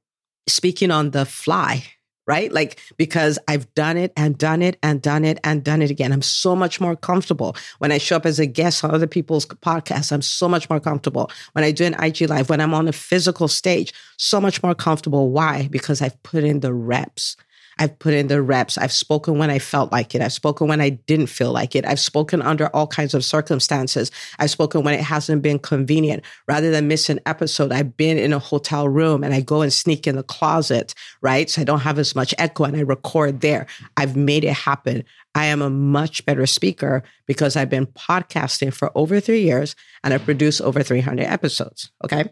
speaking 0.46 0.92
on 0.92 1.10
the 1.10 1.26
fly, 1.26 1.84
right? 2.26 2.52
Like, 2.52 2.78
because 2.96 3.38
I've 3.48 3.72
done 3.74 3.96
it 3.96 4.12
and 4.16 4.38
done 4.38 4.62
it 4.62 4.78
and 4.82 5.02
done 5.02 5.24
it 5.24 5.40
and 5.42 5.64
done 5.64 5.82
it 5.82 5.90
again. 5.90 6.12
I'm 6.12 6.22
so 6.22 6.54
much 6.54 6.80
more 6.80 6.94
comfortable 6.94 7.56
when 7.78 7.90
I 7.90 7.98
show 7.98 8.16
up 8.16 8.26
as 8.26 8.38
a 8.38 8.46
guest 8.46 8.84
on 8.84 8.92
other 8.92 9.08
people's 9.08 9.44
podcasts. 9.44 10.12
I'm 10.12 10.22
so 10.22 10.48
much 10.48 10.70
more 10.70 10.78
comfortable 10.78 11.30
when 11.52 11.64
I 11.64 11.72
do 11.72 11.84
an 11.84 12.00
IG 12.00 12.28
live, 12.28 12.48
when 12.48 12.60
I'm 12.60 12.74
on 12.74 12.86
a 12.86 12.92
physical 12.92 13.48
stage, 13.48 13.92
so 14.16 14.40
much 14.40 14.62
more 14.62 14.74
comfortable. 14.74 15.30
Why? 15.30 15.66
Because 15.68 16.00
I've 16.00 16.22
put 16.22 16.44
in 16.44 16.60
the 16.60 16.72
reps. 16.72 17.36
I've 17.78 17.98
put 17.98 18.14
in 18.14 18.26
the 18.26 18.42
reps. 18.42 18.76
I've 18.78 18.92
spoken 18.92 19.38
when 19.38 19.50
I 19.50 19.58
felt 19.58 19.92
like 19.92 20.14
it. 20.14 20.20
I've 20.20 20.32
spoken 20.32 20.68
when 20.68 20.80
I 20.80 20.90
didn't 20.90 21.28
feel 21.28 21.52
like 21.52 21.74
it. 21.74 21.84
I've 21.84 22.00
spoken 22.00 22.42
under 22.42 22.68
all 22.68 22.86
kinds 22.86 23.14
of 23.14 23.24
circumstances. 23.24 24.10
I've 24.38 24.50
spoken 24.50 24.82
when 24.82 24.94
it 24.94 25.02
hasn't 25.02 25.42
been 25.42 25.58
convenient. 25.58 26.24
Rather 26.46 26.70
than 26.70 26.88
miss 26.88 27.08
an 27.08 27.20
episode, 27.26 27.72
I've 27.72 27.96
been 27.96 28.18
in 28.18 28.32
a 28.32 28.38
hotel 28.38 28.88
room 28.88 29.22
and 29.22 29.34
I 29.34 29.40
go 29.40 29.62
and 29.62 29.72
sneak 29.72 30.06
in 30.06 30.16
the 30.16 30.22
closet, 30.22 30.94
right? 31.20 31.48
So 31.48 31.60
I 31.60 31.64
don't 31.64 31.80
have 31.80 31.98
as 31.98 32.14
much 32.14 32.34
echo 32.38 32.64
and 32.64 32.76
I 32.76 32.80
record 32.80 33.40
there. 33.40 33.66
I've 33.96 34.16
made 34.16 34.44
it 34.44 34.54
happen. 34.54 35.04
I 35.34 35.46
am 35.46 35.62
a 35.62 35.70
much 35.70 36.26
better 36.26 36.46
speaker 36.46 37.04
because 37.26 37.54
I've 37.56 37.70
been 37.70 37.86
podcasting 37.86 38.72
for 38.72 38.90
over 38.96 39.20
three 39.20 39.42
years 39.42 39.76
and 40.02 40.12
I've 40.12 40.24
produced 40.24 40.60
over 40.60 40.82
300 40.82 41.24
episodes. 41.24 41.90
Okay. 42.04 42.30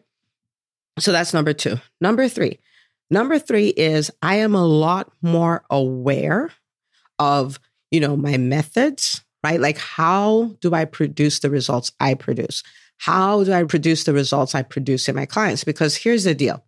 So 0.98 1.12
that's 1.12 1.34
number 1.34 1.52
two. 1.52 1.76
Number 2.00 2.28
three, 2.28 2.58
Number 3.10 3.38
three 3.38 3.68
is 3.68 4.10
I 4.22 4.36
am 4.36 4.54
a 4.54 4.66
lot 4.66 5.12
more 5.22 5.64
aware 5.70 6.50
of, 7.18 7.60
you 7.90 8.00
know, 8.00 8.16
my 8.16 8.36
methods, 8.36 9.24
right? 9.44 9.60
Like 9.60 9.78
how 9.78 10.56
do 10.60 10.74
I 10.74 10.84
produce 10.84 11.38
the 11.38 11.50
results 11.50 11.92
I 12.00 12.14
produce? 12.14 12.62
How 12.98 13.44
do 13.44 13.52
I 13.52 13.64
produce 13.64 14.04
the 14.04 14.12
results 14.12 14.54
I 14.54 14.62
produce 14.62 15.08
in 15.08 15.14
my 15.14 15.26
clients? 15.26 15.64
Because 15.64 15.96
here's 15.96 16.24
the 16.24 16.34
deal. 16.34 16.64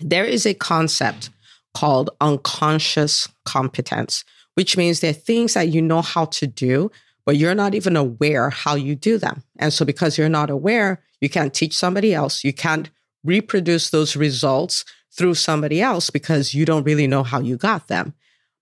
There 0.00 0.24
is 0.24 0.46
a 0.46 0.54
concept 0.54 1.30
called 1.74 2.10
unconscious 2.20 3.28
competence, 3.44 4.24
which 4.54 4.76
means 4.76 5.00
there 5.00 5.10
are 5.10 5.14
things 5.14 5.54
that 5.54 5.68
you 5.68 5.80
know 5.80 6.02
how 6.02 6.26
to 6.26 6.46
do, 6.46 6.90
but 7.24 7.36
you're 7.36 7.54
not 7.54 7.74
even 7.74 7.96
aware 7.96 8.50
how 8.50 8.74
you 8.74 8.94
do 8.96 9.18
them. 9.18 9.42
And 9.58 9.72
so 9.72 9.84
because 9.84 10.18
you're 10.18 10.28
not 10.28 10.50
aware, 10.50 11.02
you 11.20 11.28
can't 11.28 11.54
teach 11.54 11.76
somebody 11.76 12.12
else. 12.12 12.42
You 12.42 12.52
can't 12.52 12.90
reproduce 13.24 13.90
those 13.90 14.16
results 14.16 14.84
through 15.16 15.34
somebody 15.34 15.80
else 15.80 16.10
because 16.10 16.54
you 16.54 16.64
don't 16.64 16.84
really 16.84 17.06
know 17.06 17.22
how 17.22 17.40
you 17.40 17.56
got 17.56 17.88
them. 17.88 18.14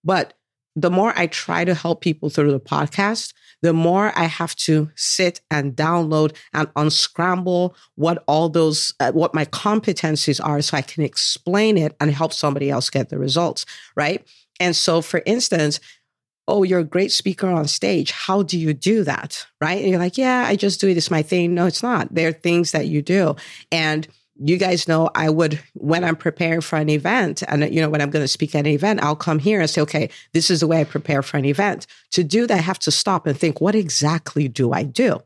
But 0.04 0.34
the 0.76 0.90
more 0.90 1.12
I 1.16 1.26
try 1.26 1.64
to 1.64 1.74
help 1.74 2.00
people 2.00 2.30
through 2.30 2.52
the 2.52 2.60
podcast, 2.60 3.32
the 3.62 3.72
more 3.72 4.12
I 4.16 4.24
have 4.24 4.56
to 4.56 4.90
sit 4.96 5.40
and 5.50 5.76
download 5.76 6.34
and 6.54 6.68
unscramble 6.76 7.74
what 7.96 8.22
all 8.26 8.48
those, 8.48 8.94
uh, 9.00 9.12
what 9.12 9.34
my 9.34 9.44
competencies 9.46 10.42
are 10.42 10.62
so 10.62 10.76
I 10.76 10.82
can 10.82 11.02
explain 11.02 11.76
it 11.76 11.94
and 12.00 12.10
help 12.10 12.32
somebody 12.32 12.70
else 12.70 12.88
get 12.88 13.10
the 13.10 13.18
results. 13.18 13.66
Right. 13.96 14.26
And 14.58 14.74
so, 14.74 15.02
for 15.02 15.22
instance, 15.26 15.80
oh, 16.48 16.62
you're 16.62 16.80
a 16.80 16.84
great 16.84 17.12
speaker 17.12 17.48
on 17.48 17.68
stage. 17.68 18.10
How 18.10 18.42
do 18.42 18.58
you 18.58 18.72
do 18.72 19.04
that? 19.04 19.46
Right. 19.60 19.80
And 19.80 19.90
you're 19.90 20.00
like, 20.00 20.18
yeah, 20.18 20.44
I 20.46 20.56
just 20.56 20.80
do 20.80 20.88
it. 20.88 20.96
It's 20.96 21.10
my 21.10 21.22
thing. 21.22 21.54
No, 21.54 21.66
it's 21.66 21.82
not. 21.82 22.12
There 22.14 22.28
are 22.28 22.32
things 22.32 22.72
that 22.72 22.86
you 22.86 23.02
do. 23.02 23.36
And 23.70 24.08
you 24.42 24.56
guys 24.56 24.88
know 24.88 25.10
I 25.14 25.28
would, 25.28 25.60
when 25.74 26.02
I'm 26.02 26.16
preparing 26.16 26.60
for 26.60 26.76
an 26.76 26.88
event 26.88 27.42
and, 27.46 27.72
you 27.72 27.80
know, 27.80 27.90
when 27.90 28.00
I'm 28.00 28.10
going 28.10 28.24
to 28.24 28.28
speak 28.28 28.54
at 28.54 28.60
an 28.60 28.66
event, 28.66 29.02
I'll 29.02 29.16
come 29.16 29.38
here 29.38 29.60
and 29.60 29.68
say, 29.68 29.82
okay, 29.82 30.08
this 30.32 30.50
is 30.50 30.60
the 30.60 30.66
way 30.66 30.80
I 30.80 30.84
prepare 30.84 31.22
for 31.22 31.36
an 31.36 31.44
event. 31.44 31.86
To 32.12 32.24
do 32.24 32.46
that, 32.46 32.58
I 32.58 32.62
have 32.62 32.78
to 32.80 32.90
stop 32.90 33.26
and 33.26 33.38
think, 33.38 33.60
what 33.60 33.74
exactly 33.74 34.48
do 34.48 34.72
I 34.72 34.82
do? 34.82 35.20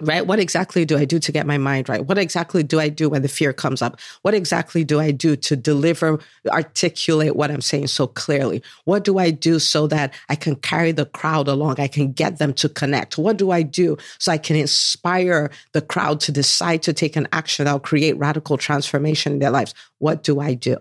Right? 0.00 0.26
What 0.26 0.38
exactly 0.38 0.84
do 0.84 0.96
I 0.96 1.04
do 1.04 1.18
to 1.18 1.32
get 1.32 1.46
my 1.46 1.58
mind 1.58 1.88
right? 1.88 2.04
What 2.04 2.18
exactly 2.18 2.62
do 2.62 2.80
I 2.80 2.88
do 2.88 3.08
when 3.08 3.22
the 3.22 3.28
fear 3.28 3.52
comes 3.52 3.82
up? 3.82 3.98
What 4.22 4.34
exactly 4.34 4.84
do 4.84 5.00
I 5.00 5.10
do 5.10 5.36
to 5.36 5.56
deliver, 5.56 6.18
articulate 6.48 7.36
what 7.36 7.50
I'm 7.50 7.60
saying 7.60 7.88
so 7.88 8.06
clearly? 8.06 8.62
What 8.84 9.04
do 9.04 9.18
I 9.18 9.30
do 9.30 9.58
so 9.58 9.86
that 9.88 10.14
I 10.28 10.36
can 10.36 10.56
carry 10.56 10.92
the 10.92 11.06
crowd 11.06 11.48
along? 11.48 11.80
I 11.80 11.88
can 11.88 12.12
get 12.12 12.38
them 12.38 12.52
to 12.54 12.68
connect. 12.68 13.18
What 13.18 13.36
do 13.36 13.50
I 13.50 13.62
do 13.62 13.96
so 14.18 14.32
I 14.32 14.38
can 14.38 14.56
inspire 14.56 15.50
the 15.72 15.82
crowd 15.82 16.20
to 16.20 16.32
decide 16.32 16.82
to 16.82 16.92
take 16.92 17.16
an 17.16 17.28
action 17.32 17.64
that'll 17.64 17.80
create 17.80 18.16
radical 18.18 18.56
transformation 18.56 19.34
in 19.34 19.38
their 19.38 19.50
lives? 19.50 19.74
What 19.98 20.22
do 20.22 20.40
I 20.40 20.54
do? 20.54 20.76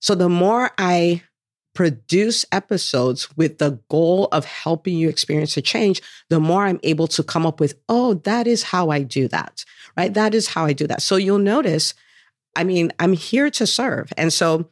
So 0.00 0.14
the 0.14 0.28
more 0.28 0.70
I 0.76 1.22
produce 1.74 2.44
episodes 2.52 3.28
with 3.36 3.58
the 3.58 3.78
goal 3.88 4.28
of 4.32 4.44
helping 4.44 4.96
you 4.96 5.08
experience 5.08 5.56
a 5.56 5.62
change, 5.62 6.00
the 6.30 6.40
more 6.40 6.64
I'm 6.64 6.80
able 6.82 7.08
to 7.08 7.22
come 7.22 7.44
up 7.44 7.60
with, 7.60 7.74
oh, 7.88 8.14
that 8.14 8.46
is 8.46 8.62
how 8.62 8.90
I 8.90 9.02
do 9.02 9.28
that, 9.28 9.64
right? 9.96 10.14
That 10.14 10.34
is 10.34 10.48
how 10.48 10.64
I 10.64 10.72
do 10.72 10.86
that. 10.86 11.02
So 11.02 11.16
you'll 11.16 11.38
notice, 11.38 11.94
I 12.56 12.64
mean, 12.64 12.92
I'm 12.98 13.12
here 13.12 13.50
to 13.50 13.66
serve. 13.66 14.12
And 14.16 14.32
so 14.32 14.70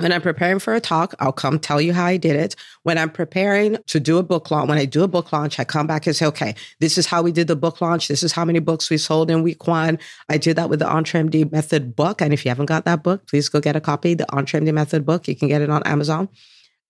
when 0.00 0.12
I'm 0.12 0.22
preparing 0.22 0.58
for 0.58 0.74
a 0.74 0.80
talk, 0.80 1.14
I'll 1.20 1.32
come 1.32 1.58
tell 1.58 1.80
you 1.80 1.92
how 1.92 2.04
I 2.04 2.16
did 2.16 2.36
it. 2.36 2.56
When 2.82 2.98
I'm 2.98 3.10
preparing 3.10 3.76
to 3.86 4.00
do 4.00 4.18
a 4.18 4.22
book 4.22 4.50
launch, 4.50 4.68
when 4.68 4.78
I 4.78 4.84
do 4.84 5.02
a 5.02 5.08
book 5.08 5.32
launch, 5.32 5.58
I 5.58 5.64
come 5.64 5.86
back 5.86 6.06
and 6.06 6.16
say, 6.16 6.26
okay, 6.26 6.54
this 6.78 6.96
is 6.98 7.06
how 7.06 7.22
we 7.22 7.32
did 7.32 7.46
the 7.46 7.56
book 7.56 7.80
launch. 7.80 8.08
This 8.08 8.22
is 8.22 8.32
how 8.32 8.44
many 8.44 8.58
books 8.58 8.90
we 8.90 8.98
sold 8.98 9.30
in 9.30 9.42
week 9.42 9.66
one. 9.66 9.98
I 10.28 10.38
did 10.38 10.56
that 10.56 10.70
with 10.70 10.78
the 10.78 10.86
EntreMD 10.86 11.52
Method 11.52 11.94
book. 11.94 12.20
And 12.20 12.32
if 12.32 12.44
you 12.44 12.50
haven't 12.50 12.66
got 12.66 12.84
that 12.84 13.02
book, 13.02 13.26
please 13.26 13.48
go 13.48 13.60
get 13.60 13.76
a 13.76 13.80
copy, 13.80 14.14
the 14.14 14.26
EntreMD 14.26 14.72
Method 14.72 15.04
book. 15.04 15.28
You 15.28 15.36
can 15.36 15.48
get 15.48 15.62
it 15.62 15.70
on 15.70 15.82
Amazon 15.84 16.28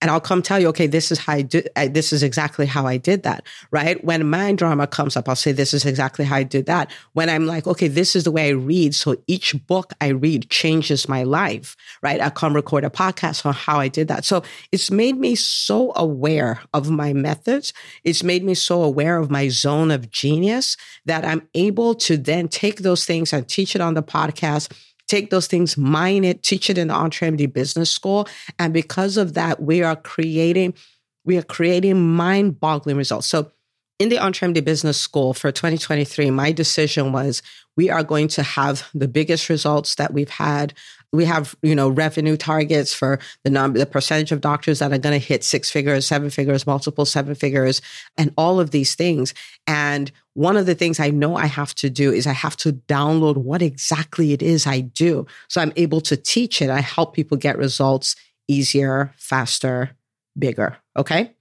and 0.00 0.11
I'll 0.11 0.21
come 0.21 0.40
tell 0.40 0.59
you, 0.59 0.69
okay, 0.69 0.87
this 0.87 1.12
is 1.12 1.19
how 1.19 1.35
I. 1.35 1.49
I, 1.76 1.88
this 1.88 2.12
is 2.12 2.23
exactly 2.23 2.66
how 2.66 2.87
I 2.87 2.97
did 2.97 3.23
that, 3.25 3.47
right? 3.71 4.02
When 4.04 4.28
my 4.28 4.52
drama 4.52 4.87
comes 4.87 5.16
up, 5.16 5.28
I'll 5.28 5.37
say, 5.37 5.52
this 5.52 5.75
is 5.75 5.85
exactly 5.85 6.25
how 6.25 6.37
I 6.37 6.42
did 6.42 6.66
that. 6.66 6.90
When 7.12 7.28
I'm 7.28 7.47
like, 7.47 7.66
okay, 7.66 7.88
this 7.88 8.16
is 8.16 8.25
the 8.25 8.30
way 8.30 8.49
I 8.49 8.52
read. 8.52 8.95
So 8.95 9.16
each 9.26 9.54
book 9.66 9.92
I 10.00 10.09
read 10.09 10.49
changes 10.50 11.09
my 11.09 11.23
life, 11.23 11.76
right? 12.02 12.21
I 12.21 12.30
come 12.30 12.54
record 12.54 12.85
a 12.85 12.90
podcast 12.90 13.45
on 13.45 13.54
how 13.54 13.78
I 13.78 13.88
did 13.88 14.09
that. 14.09 14.25
So 14.25 14.42
it's 14.73 14.90
made 14.90 15.19
me 15.19 15.35
so 15.35 15.92
aware 15.97 16.61
of 16.73 16.90
my 16.90 17.12
methods. 17.12 17.73
It's 18.04 18.23
made 18.23 18.45
me 18.45 18.54
so 18.54 18.83
aware 18.83 19.19
of 19.19 19.30
my 19.30 19.49
zone 19.49 19.90
of 19.90 20.11
genius 20.11 20.76
that 21.04 21.25
I'm 21.25 21.49
able 21.54 21.95
to 21.97 22.16
then 22.16 22.49
take 22.49 22.80
those 22.80 23.04
things 23.04 23.33
and 23.33 23.47
teach 23.49 23.75
it 23.75 23.80
on 23.80 23.95
the 23.95 24.02
podcast 24.02 24.73
take 25.11 25.31
those 25.31 25.47
things, 25.47 25.76
mine 25.76 26.25
it, 26.25 26.43
teach 26.43 26.71
it 26.71 26.79
in 26.79 26.88
the 26.88 26.95
EntreMD 26.95 27.52
Business 27.52 27.90
School. 27.90 28.29
And 28.59 28.73
because 28.73 29.17
of 29.17 29.35
that, 29.35 29.61
we 29.61 29.83
are 29.83 29.97
creating, 29.97 30.75
we 31.25 31.37
are 31.37 31.43
creating 31.43 32.00
mind-boggling 32.00 32.97
results. 32.97 33.26
So 33.26 33.50
in 34.00 34.09
the 34.09 34.16
EntreMD 34.16 34.64
Business 34.64 34.99
School 34.99 35.35
for 35.35 35.52
2023, 35.52 36.30
my 36.30 36.52
decision 36.52 37.12
was 37.12 37.42
we 37.76 37.90
are 37.90 38.02
going 38.02 38.28
to 38.28 38.42
have 38.42 38.88
the 38.95 39.07
biggest 39.07 39.50
results 39.50 39.97
that 39.97 40.14
we've 40.14 40.30
had. 40.30 40.73
We 41.12 41.26
have, 41.26 41.54
you 41.61 41.75
know, 41.75 41.90
revenue 41.90 42.38
targets 42.38 42.95
for 42.95 43.19
the 43.45 43.50
number, 43.50 43.78
the 43.78 43.85
percentage 43.85 44.33
of 44.33 44.40
doctors 44.40 44.78
that 44.78 44.90
are 44.90 44.99
going 44.99 45.21
to 45.21 45.26
hit 45.26 45.45
six 45.45 45.71
figures, 45.71 46.07
seven 46.07 46.30
figures, 46.30 46.66
multiple 46.66 47.04
seven 47.04 47.35
figures, 47.35 47.83
and 48.16 48.33
all 48.38 48.59
of 48.59 48.71
these 48.71 48.95
things. 48.95 49.35
And 49.66 50.11
one 50.33 50.57
of 50.57 50.64
the 50.64 50.75
things 50.75 50.99
I 50.99 51.11
know 51.11 51.37
I 51.37 51.45
have 51.45 51.75
to 51.76 51.90
do 51.90 52.11
is 52.11 52.26
I 52.26 52.33
have 52.33 52.57
to 52.59 52.73
download 52.73 53.37
what 53.37 53.61
exactly 53.61 54.33
it 54.33 54.40
is 54.40 54.66
I 54.66 54.80
do. 54.80 55.26
So 55.49 55.61
I'm 55.61 55.75
able 55.76 56.00
to 56.02 56.16
teach 56.16 56.62
it. 56.62 56.71
I 56.71 56.80
help 56.80 57.14
people 57.14 57.37
get 57.37 57.59
results 57.59 58.16
easier, 58.49 59.12
faster, 59.19 59.90
bigger. 60.38 60.78
Okay. 60.97 61.35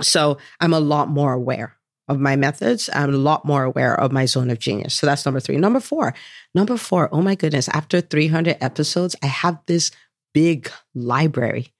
So 0.00 0.38
I'm 0.60 0.72
a 0.72 0.80
lot 0.80 1.10
more 1.10 1.34
aware 1.34 1.76
of 2.10 2.18
my 2.18 2.34
methods. 2.34 2.90
I'm 2.92 3.14
a 3.14 3.16
lot 3.16 3.44
more 3.44 3.62
aware 3.62 3.98
of 3.98 4.10
my 4.10 4.26
zone 4.26 4.50
of 4.50 4.58
genius. 4.58 4.94
So 4.94 5.06
that's 5.06 5.24
number 5.24 5.40
three. 5.40 5.56
Number 5.56 5.80
four, 5.80 6.12
number 6.54 6.76
four, 6.76 7.08
oh 7.12 7.22
my 7.22 7.36
goodness, 7.36 7.68
after 7.68 8.00
300 8.00 8.58
episodes, 8.60 9.14
I 9.22 9.26
have 9.26 9.58
this 9.66 9.92
big 10.34 10.70
library. 10.94 11.72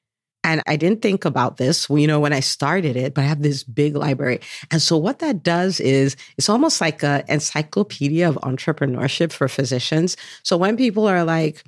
And 0.43 0.63
I 0.67 0.77
didn't 0.77 1.03
think 1.03 1.27
about 1.27 1.59
this, 1.59 1.91
you 1.91 2.07
know, 2.07 2.21
when 2.21 2.33
I 2.33 2.41
started 2.41 2.97
it, 2.97 3.13
but 3.13 3.23
I 3.23 3.27
have 3.27 3.43
this 3.43 3.63
big 3.63 3.95
library. 3.95 4.41
And 4.71 4.81
so 4.81 4.97
what 4.97 5.19
that 5.19 5.43
does 5.43 5.81
is 5.81 6.17
it's 6.39 6.49
almost 6.49 6.81
like 6.81 7.03
an 7.03 7.25
encyclopedia 7.29 8.27
of 8.27 8.37
entrepreneurship 8.37 9.33
for 9.33 9.49
physicians. 9.49 10.17
So 10.43 10.57
when 10.57 10.79
people 10.79 11.07
are 11.07 11.25
like, 11.25 11.63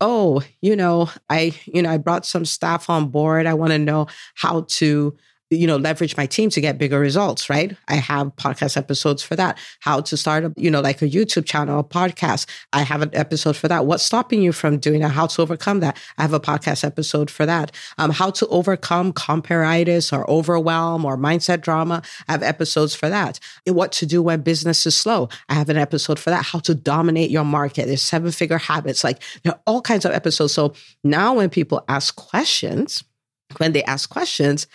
oh, 0.00 0.42
you 0.60 0.76
know, 0.76 1.10
I, 1.30 1.52
you 1.64 1.82
know, 1.82 1.90
I 1.90 1.96
brought 1.96 2.26
some 2.26 2.44
staff 2.44 2.88
on 2.88 3.08
board. 3.08 3.46
I 3.46 3.54
want 3.54 3.72
to 3.72 3.78
know 3.78 4.06
how 4.34 4.66
to 4.68 5.16
you 5.56 5.66
know, 5.66 5.76
leverage 5.76 6.16
my 6.16 6.26
team 6.26 6.50
to 6.50 6.60
get 6.60 6.78
bigger 6.78 6.98
results, 6.98 7.50
right? 7.50 7.76
I 7.88 7.96
have 7.96 8.34
podcast 8.36 8.76
episodes 8.76 9.22
for 9.22 9.36
that. 9.36 9.58
How 9.80 10.00
to 10.00 10.16
start 10.16 10.44
a, 10.44 10.54
you 10.56 10.70
know, 10.70 10.80
like 10.80 11.02
a 11.02 11.08
YouTube 11.08 11.44
channel, 11.44 11.78
a 11.78 11.84
podcast. 11.84 12.46
I 12.72 12.82
have 12.82 13.02
an 13.02 13.10
episode 13.12 13.56
for 13.56 13.68
that. 13.68 13.86
What's 13.86 14.02
stopping 14.02 14.42
you 14.42 14.52
from 14.52 14.78
doing 14.78 15.00
that? 15.00 15.10
How 15.10 15.26
to 15.26 15.42
overcome 15.42 15.80
that? 15.80 15.98
I 16.18 16.22
have 16.22 16.32
a 16.32 16.40
podcast 16.40 16.84
episode 16.84 17.30
for 17.30 17.46
that. 17.46 17.72
Um, 17.98 18.10
how 18.10 18.30
to 18.30 18.46
overcome 18.48 19.12
comparitis 19.12 20.12
or 20.12 20.28
overwhelm 20.30 21.04
or 21.04 21.16
mindset 21.16 21.60
drama. 21.60 22.02
I 22.28 22.32
have 22.32 22.42
episodes 22.42 22.94
for 22.94 23.08
that. 23.08 23.38
What 23.66 23.92
to 23.92 24.06
do 24.06 24.22
when 24.22 24.40
business 24.40 24.86
is 24.86 24.98
slow. 24.98 25.28
I 25.48 25.54
have 25.54 25.68
an 25.68 25.76
episode 25.76 26.18
for 26.18 26.30
that. 26.30 26.44
How 26.44 26.60
to 26.60 26.74
dominate 26.74 27.30
your 27.30 27.44
market. 27.44 27.86
There's 27.86 28.02
seven 28.02 28.32
figure 28.32 28.58
habits. 28.58 29.04
Like 29.04 29.22
there 29.42 29.52
are 29.52 29.60
all 29.66 29.82
kinds 29.82 30.04
of 30.04 30.12
episodes. 30.12 30.52
So 30.52 30.74
now 31.04 31.34
when 31.34 31.50
people 31.50 31.84
ask 31.88 32.16
questions, 32.16 33.04
when 33.58 33.72
they 33.72 33.84
ask 33.84 34.08
questions, 34.08 34.66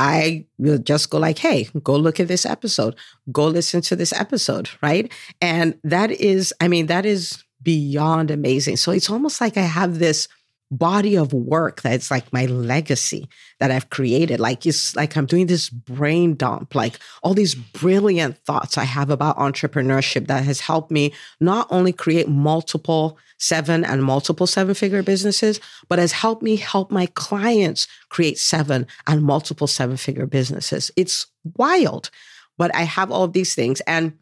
I 0.00 0.46
will 0.56 0.78
just 0.78 1.10
go 1.10 1.18
like, 1.18 1.38
hey, 1.38 1.68
go 1.84 1.94
look 1.94 2.18
at 2.18 2.26
this 2.26 2.46
episode, 2.46 2.96
go 3.30 3.46
listen 3.46 3.82
to 3.82 3.94
this 3.94 4.14
episode, 4.14 4.70
right? 4.82 5.12
And 5.42 5.78
that 5.84 6.10
is, 6.10 6.54
I 6.58 6.68
mean, 6.68 6.86
that 6.86 7.04
is 7.04 7.44
beyond 7.62 8.30
amazing. 8.30 8.78
So 8.78 8.92
it's 8.92 9.10
almost 9.10 9.42
like 9.42 9.58
I 9.58 9.62
have 9.62 9.98
this 9.98 10.26
body 10.70 11.16
of 11.16 11.32
work 11.32 11.82
that's 11.82 12.10
like 12.10 12.32
my 12.32 12.46
legacy 12.46 13.28
that 13.58 13.70
I've 13.70 13.90
created. 13.90 14.38
Like 14.38 14.64
it's 14.66 14.94
like 14.94 15.16
I'm 15.16 15.26
doing 15.26 15.46
this 15.46 15.68
brain 15.68 16.34
dump, 16.34 16.74
like 16.74 16.98
all 17.22 17.34
these 17.34 17.54
brilliant 17.54 18.38
thoughts 18.44 18.78
I 18.78 18.84
have 18.84 19.10
about 19.10 19.36
entrepreneurship 19.38 20.28
that 20.28 20.44
has 20.44 20.60
helped 20.60 20.90
me 20.90 21.12
not 21.40 21.66
only 21.70 21.92
create 21.92 22.28
multiple 22.28 23.18
seven 23.38 23.84
and 23.84 24.04
multiple 24.04 24.46
seven 24.46 24.74
figure 24.74 25.02
businesses, 25.02 25.60
but 25.88 25.98
has 25.98 26.12
helped 26.12 26.42
me 26.42 26.56
help 26.56 26.90
my 26.90 27.06
clients 27.06 27.88
create 28.08 28.38
seven 28.38 28.86
and 29.06 29.22
multiple 29.22 29.66
seven 29.66 29.96
figure 29.96 30.26
businesses. 30.26 30.90
It's 30.96 31.26
wild, 31.56 32.10
but 32.58 32.74
I 32.76 32.82
have 32.82 33.10
all 33.10 33.26
these 33.26 33.54
things. 33.54 33.80
And 33.82 34.12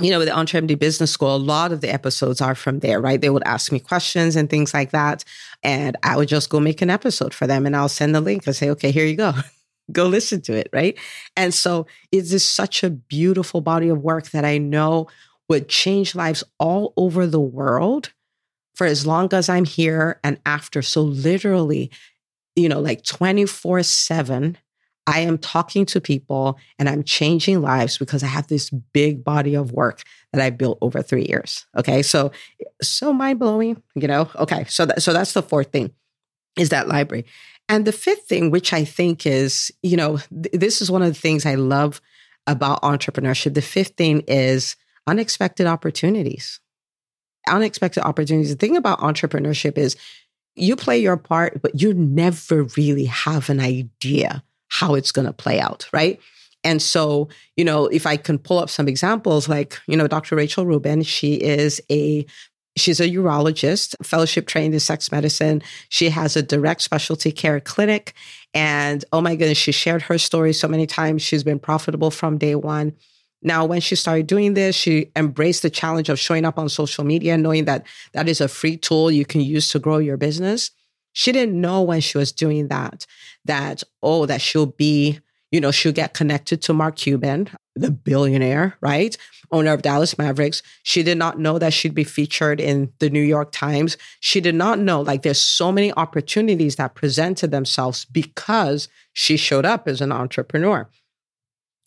you 0.00 0.10
know, 0.10 0.18
with 0.18 0.28
the 0.28 0.34
EntreMD 0.34 0.78
Business 0.78 1.10
School, 1.10 1.34
a 1.34 1.38
lot 1.38 1.72
of 1.72 1.80
the 1.80 1.92
episodes 1.92 2.40
are 2.40 2.54
from 2.54 2.80
there, 2.80 3.00
right? 3.00 3.20
They 3.20 3.30
would 3.30 3.42
ask 3.44 3.72
me 3.72 3.80
questions 3.80 4.36
and 4.36 4.48
things 4.48 4.72
like 4.72 4.90
that. 4.90 5.24
And 5.62 5.96
I 6.02 6.16
would 6.16 6.28
just 6.28 6.50
go 6.50 6.60
make 6.60 6.82
an 6.82 6.90
episode 6.90 7.34
for 7.34 7.46
them 7.46 7.66
and 7.66 7.76
I'll 7.76 7.88
send 7.88 8.14
the 8.14 8.20
link 8.20 8.46
and 8.46 8.56
say, 8.56 8.70
okay, 8.70 8.90
here 8.90 9.04
you 9.04 9.16
go. 9.16 9.32
go 9.92 10.06
listen 10.06 10.40
to 10.42 10.54
it, 10.54 10.68
right? 10.72 10.96
And 11.36 11.52
so 11.52 11.86
it 12.12 12.18
is 12.18 12.30
just 12.30 12.54
such 12.54 12.82
a 12.82 12.90
beautiful 12.90 13.60
body 13.60 13.88
of 13.88 13.98
work 13.98 14.30
that 14.30 14.44
I 14.44 14.58
know 14.58 15.08
would 15.48 15.68
change 15.68 16.14
lives 16.14 16.44
all 16.58 16.92
over 16.96 17.26
the 17.26 17.40
world 17.40 18.12
for 18.74 18.86
as 18.86 19.06
long 19.06 19.32
as 19.34 19.48
I'm 19.48 19.64
here 19.64 20.20
and 20.22 20.40
after. 20.46 20.80
So 20.80 21.02
literally, 21.02 21.90
you 22.54 22.68
know, 22.68 22.80
like 22.80 23.04
24 23.04 23.82
7, 23.82 24.56
I 25.10 25.20
am 25.20 25.38
talking 25.38 25.84
to 25.86 26.00
people 26.00 26.58
and 26.78 26.88
I'm 26.88 27.02
changing 27.02 27.60
lives 27.60 27.98
because 27.98 28.22
I 28.22 28.28
have 28.28 28.46
this 28.46 28.70
big 28.70 29.24
body 29.24 29.54
of 29.54 29.72
work 29.72 30.02
that 30.32 30.40
I 30.40 30.50
built 30.50 30.78
over 30.80 31.02
three 31.02 31.26
years. 31.28 31.66
Okay. 31.76 32.02
So, 32.02 32.30
so 32.80 33.12
mind 33.12 33.40
blowing, 33.40 33.82
you 33.96 34.06
know? 34.06 34.30
Okay. 34.36 34.64
So 34.68 34.86
that, 34.86 35.02
so 35.02 35.12
that's 35.12 35.32
the 35.32 35.42
fourth 35.42 35.72
thing 35.72 35.92
is 36.56 36.68
that 36.68 36.86
library. 36.86 37.24
And 37.68 37.84
the 37.84 37.92
fifth 37.92 38.26
thing, 38.26 38.50
which 38.50 38.72
I 38.72 38.84
think 38.84 39.26
is, 39.26 39.72
you 39.82 39.96
know, 39.96 40.18
th- 40.18 40.52
this 40.52 40.80
is 40.80 40.90
one 40.90 41.02
of 41.02 41.08
the 41.08 41.20
things 41.20 41.44
I 41.44 41.56
love 41.56 42.00
about 42.46 42.82
entrepreneurship. 42.82 43.54
The 43.54 43.62
fifth 43.62 43.96
thing 43.96 44.20
is 44.28 44.76
unexpected 45.06 45.66
opportunities 45.66 46.60
unexpected 47.48 48.02
opportunities. 48.04 48.50
The 48.50 48.56
thing 48.56 48.76
about 48.76 49.00
entrepreneurship 49.00 49.78
is 49.78 49.96
you 50.56 50.76
play 50.76 50.98
your 50.98 51.16
part, 51.16 51.62
but 51.62 51.80
you 51.80 51.94
never 51.94 52.64
really 52.76 53.06
have 53.06 53.50
an 53.50 53.60
idea 53.60 54.42
how 54.70 54.94
it's 54.94 55.12
going 55.12 55.26
to 55.26 55.32
play 55.32 55.60
out, 55.60 55.88
right? 55.92 56.18
And 56.64 56.80
so, 56.80 57.28
you 57.56 57.64
know, 57.64 57.86
if 57.86 58.06
I 58.06 58.16
can 58.16 58.38
pull 58.38 58.58
up 58.58 58.70
some 58.70 58.88
examples, 58.88 59.48
like, 59.48 59.78
you 59.86 59.96
know, 59.96 60.06
Dr. 60.06 60.36
Rachel 60.36 60.66
Rubin, 60.66 61.02
she 61.02 61.34
is 61.34 61.80
a 61.90 62.26
She's 62.76 63.00
a 63.00 63.08
urologist, 63.08 63.96
fellowship 64.02 64.46
trained 64.46 64.74
in 64.74 64.80
sex 64.80 65.10
medicine. 65.10 65.60
She 65.88 66.08
has 66.08 66.36
a 66.36 66.42
direct 66.42 66.82
specialty 66.82 67.32
care 67.32 67.58
clinic. 67.60 68.14
And 68.54 69.04
oh 69.12 69.20
my 69.20 69.34
goodness, 69.34 69.58
she 69.58 69.72
shared 69.72 70.02
her 70.02 70.18
story 70.18 70.52
so 70.52 70.68
many 70.68 70.86
times. 70.86 71.20
She's 71.20 71.42
been 71.42 71.58
profitable 71.58 72.12
from 72.12 72.38
day 72.38 72.54
one. 72.54 72.94
Now, 73.42 73.64
when 73.64 73.80
she 73.80 73.96
started 73.96 74.26
doing 74.26 74.54
this, 74.54 74.76
she 74.76 75.10
embraced 75.16 75.62
the 75.62 75.70
challenge 75.70 76.08
of 76.08 76.18
showing 76.18 76.44
up 76.44 76.58
on 76.58 76.68
social 76.68 77.04
media, 77.04 77.36
knowing 77.36 77.64
that 77.64 77.86
that 78.12 78.28
is 78.28 78.40
a 78.40 78.48
free 78.48 78.76
tool 78.76 79.10
you 79.10 79.24
can 79.24 79.40
use 79.40 79.68
to 79.70 79.78
grow 79.78 79.98
your 79.98 80.16
business. 80.16 80.70
She 81.12 81.32
didn't 81.32 81.60
know 81.60 81.82
when 81.82 82.00
she 82.00 82.18
was 82.18 82.32
doing 82.32 82.68
that, 82.68 83.06
that, 83.44 83.82
oh, 84.02 84.26
that 84.26 84.40
she'll 84.40 84.66
be, 84.66 85.18
you 85.50 85.60
know, 85.60 85.70
she'll 85.70 85.92
get 85.92 86.14
connected 86.14 86.62
to 86.62 86.72
Mark 86.72 86.96
Cuban, 86.96 87.48
the 87.74 87.90
billionaire, 87.90 88.76
right? 88.80 89.16
Owner 89.50 89.72
of 89.72 89.82
Dallas 89.82 90.16
Mavericks. 90.16 90.62
She 90.84 91.02
did 91.02 91.18
not 91.18 91.40
know 91.40 91.58
that 91.58 91.72
she'd 91.72 91.94
be 91.94 92.04
featured 92.04 92.60
in 92.60 92.92
the 93.00 93.10
New 93.10 93.22
York 93.22 93.50
Times. 93.50 93.96
She 94.20 94.40
did 94.40 94.54
not 94.54 94.78
know, 94.78 95.00
like, 95.00 95.22
there's 95.22 95.40
so 95.40 95.72
many 95.72 95.92
opportunities 95.94 96.76
that 96.76 96.94
presented 96.94 97.50
themselves 97.50 98.04
because 98.04 98.88
she 99.12 99.36
showed 99.36 99.64
up 99.64 99.88
as 99.88 100.00
an 100.00 100.12
entrepreneur. 100.12 100.88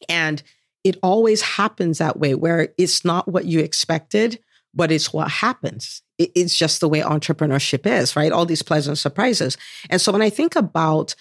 And 0.09 0.43
it 0.83 0.97
always 1.01 1.41
happens 1.41 1.99
that 1.99 2.19
way, 2.19 2.35
where 2.35 2.73
it's 2.77 3.05
not 3.05 3.29
what 3.29 3.45
you 3.45 3.59
expected, 3.59 4.39
but 4.73 4.91
it's 4.91 5.13
what 5.13 5.29
happens. 5.29 6.01
It's 6.17 6.57
just 6.57 6.81
the 6.81 6.89
way 6.89 6.99
entrepreneurship 6.99 7.85
is, 7.85 8.17
right? 8.17 8.31
All 8.31 8.45
these 8.45 8.61
pleasant 8.61 8.97
surprises. 8.97 9.57
And 9.89 10.01
so 10.01 10.11
when 10.11 10.21
I 10.21 10.29
think 10.29 10.57
about 10.57 11.15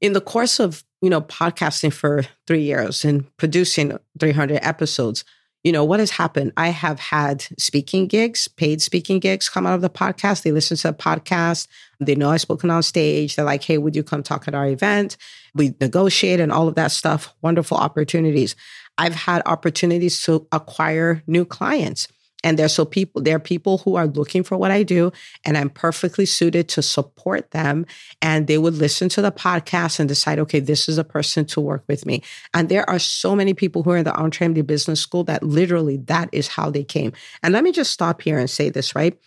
in 0.00 0.12
the 0.12 0.20
course 0.20 0.60
of, 0.60 0.84
you 1.00 1.10
know, 1.10 1.20
podcasting 1.22 1.92
for 1.92 2.24
three 2.46 2.62
years 2.62 3.04
and 3.04 3.24
producing 3.36 3.98
300 4.18 4.58
episodes, 4.62 5.24
you 5.64 5.72
know, 5.72 5.84
what 5.84 5.98
has 5.98 6.10
happened? 6.10 6.52
I 6.58 6.68
have 6.68 7.00
had 7.00 7.46
speaking 7.58 8.06
gigs, 8.06 8.48
paid 8.48 8.82
speaking 8.82 9.18
gigs 9.18 9.48
come 9.48 9.66
out 9.66 9.74
of 9.74 9.80
the 9.80 9.88
podcast. 9.88 10.42
They 10.42 10.52
listen 10.52 10.76
to 10.76 10.88
the 10.88 10.94
podcast. 10.94 11.68
They 12.00 12.14
know 12.14 12.30
I've 12.30 12.42
spoken 12.42 12.70
on 12.70 12.82
stage. 12.82 13.34
They're 13.34 13.46
like, 13.46 13.64
hey, 13.64 13.78
would 13.78 13.96
you 13.96 14.02
come 14.02 14.22
talk 14.22 14.46
at 14.46 14.54
our 14.54 14.68
event? 14.68 15.16
We 15.54 15.74
negotiate 15.80 16.38
and 16.38 16.52
all 16.52 16.68
of 16.68 16.74
that 16.74 16.92
stuff. 16.92 17.34
Wonderful 17.40 17.78
opportunities. 17.78 18.56
I've 18.98 19.14
had 19.14 19.42
opportunities 19.46 20.22
to 20.24 20.46
acquire 20.52 21.22
new 21.26 21.46
clients. 21.46 22.08
And 22.44 22.58
there's 22.58 22.74
so 22.74 22.84
people, 22.84 23.22
there 23.22 23.36
are 23.36 23.40
people 23.40 23.78
who 23.78 23.96
are 23.96 24.06
looking 24.06 24.44
for 24.44 24.56
what 24.56 24.70
I 24.70 24.84
do, 24.84 25.10
and 25.44 25.56
I'm 25.56 25.70
perfectly 25.70 26.26
suited 26.26 26.68
to 26.68 26.82
support 26.82 27.50
them. 27.50 27.86
And 28.22 28.46
they 28.46 28.58
would 28.58 28.74
listen 28.74 29.08
to 29.08 29.22
the 29.22 29.32
podcast 29.32 29.98
and 29.98 30.08
decide, 30.08 30.38
okay, 30.38 30.60
this 30.60 30.88
is 30.88 30.98
a 30.98 31.04
person 31.04 31.46
to 31.46 31.60
work 31.60 31.82
with 31.88 32.06
me. 32.06 32.22
And 32.52 32.68
there 32.68 32.88
are 32.88 32.98
so 32.98 33.34
many 33.34 33.54
people 33.54 33.82
who 33.82 33.90
are 33.90 33.96
in 33.96 34.04
the 34.04 34.12
EntreMD 34.12 34.66
Business 34.66 35.00
School 35.00 35.24
that 35.24 35.42
literally 35.42 35.96
that 35.96 36.28
is 36.30 36.46
how 36.48 36.70
they 36.70 36.84
came. 36.84 37.12
And 37.42 37.54
let 37.54 37.64
me 37.64 37.72
just 37.72 37.90
stop 37.90 38.22
here 38.22 38.38
and 38.38 38.48
say 38.48 38.68
this, 38.68 38.94
right? 38.94 39.18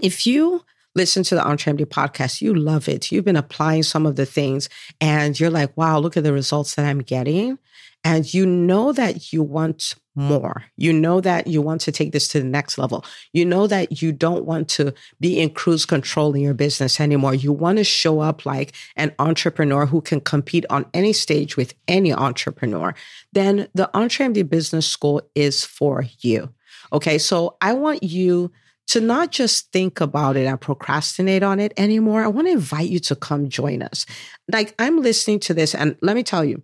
If 0.00 0.26
you 0.26 0.64
listen 0.94 1.22
to 1.24 1.34
the 1.34 1.42
EntreMD 1.42 1.86
podcast, 1.86 2.40
you 2.40 2.54
love 2.54 2.88
it. 2.88 3.10
You've 3.12 3.24
been 3.24 3.36
applying 3.36 3.82
some 3.82 4.06
of 4.06 4.16
the 4.16 4.26
things 4.26 4.68
and 5.00 5.38
you're 5.38 5.50
like, 5.50 5.76
wow, 5.76 5.98
look 5.98 6.16
at 6.16 6.24
the 6.24 6.32
results 6.32 6.74
that 6.74 6.86
I'm 6.86 7.00
getting 7.00 7.58
and 8.02 8.32
you 8.32 8.46
know 8.46 8.92
that 8.92 9.32
you 9.32 9.42
want 9.42 9.94
more. 10.14 10.64
You 10.76 10.92
know 10.92 11.20
that 11.20 11.46
you 11.46 11.62
want 11.62 11.80
to 11.82 11.92
take 11.92 12.12
this 12.12 12.28
to 12.28 12.40
the 12.40 12.46
next 12.46 12.78
level. 12.78 13.04
You 13.32 13.44
know 13.44 13.66
that 13.66 14.02
you 14.02 14.12
don't 14.12 14.44
want 14.44 14.68
to 14.70 14.92
be 15.20 15.38
in 15.38 15.50
cruise 15.50 15.86
control 15.86 16.34
in 16.34 16.42
your 16.42 16.54
business 16.54 17.00
anymore. 17.00 17.34
You 17.34 17.52
want 17.52 17.78
to 17.78 17.84
show 17.84 18.20
up 18.20 18.44
like 18.44 18.74
an 18.96 19.14
entrepreneur 19.18 19.86
who 19.86 20.00
can 20.00 20.20
compete 20.20 20.66
on 20.70 20.86
any 20.94 21.12
stage 21.12 21.56
with 21.56 21.74
any 21.88 22.12
entrepreneur. 22.12 22.94
Then 23.32 23.68
the 23.74 23.90
EntreMD 23.94 24.48
Business 24.48 24.86
School 24.86 25.22
is 25.34 25.64
for 25.64 26.04
you. 26.20 26.52
Okay. 26.92 27.18
So 27.18 27.56
I 27.60 27.72
want 27.72 28.02
you 28.02 28.50
to 28.88 29.00
not 29.00 29.30
just 29.30 29.70
think 29.70 30.00
about 30.00 30.36
it 30.36 30.46
and 30.46 30.60
procrastinate 30.60 31.44
on 31.44 31.60
it 31.60 31.72
anymore. 31.76 32.24
I 32.24 32.28
want 32.28 32.48
to 32.48 32.52
invite 32.52 32.88
you 32.88 32.98
to 33.00 33.14
come 33.14 33.48
join 33.48 33.82
us. 33.82 34.04
Like 34.50 34.74
I'm 34.80 35.00
listening 35.00 35.38
to 35.40 35.54
this 35.54 35.76
and 35.76 35.96
let 36.02 36.16
me 36.16 36.24
tell 36.24 36.44
you, 36.44 36.62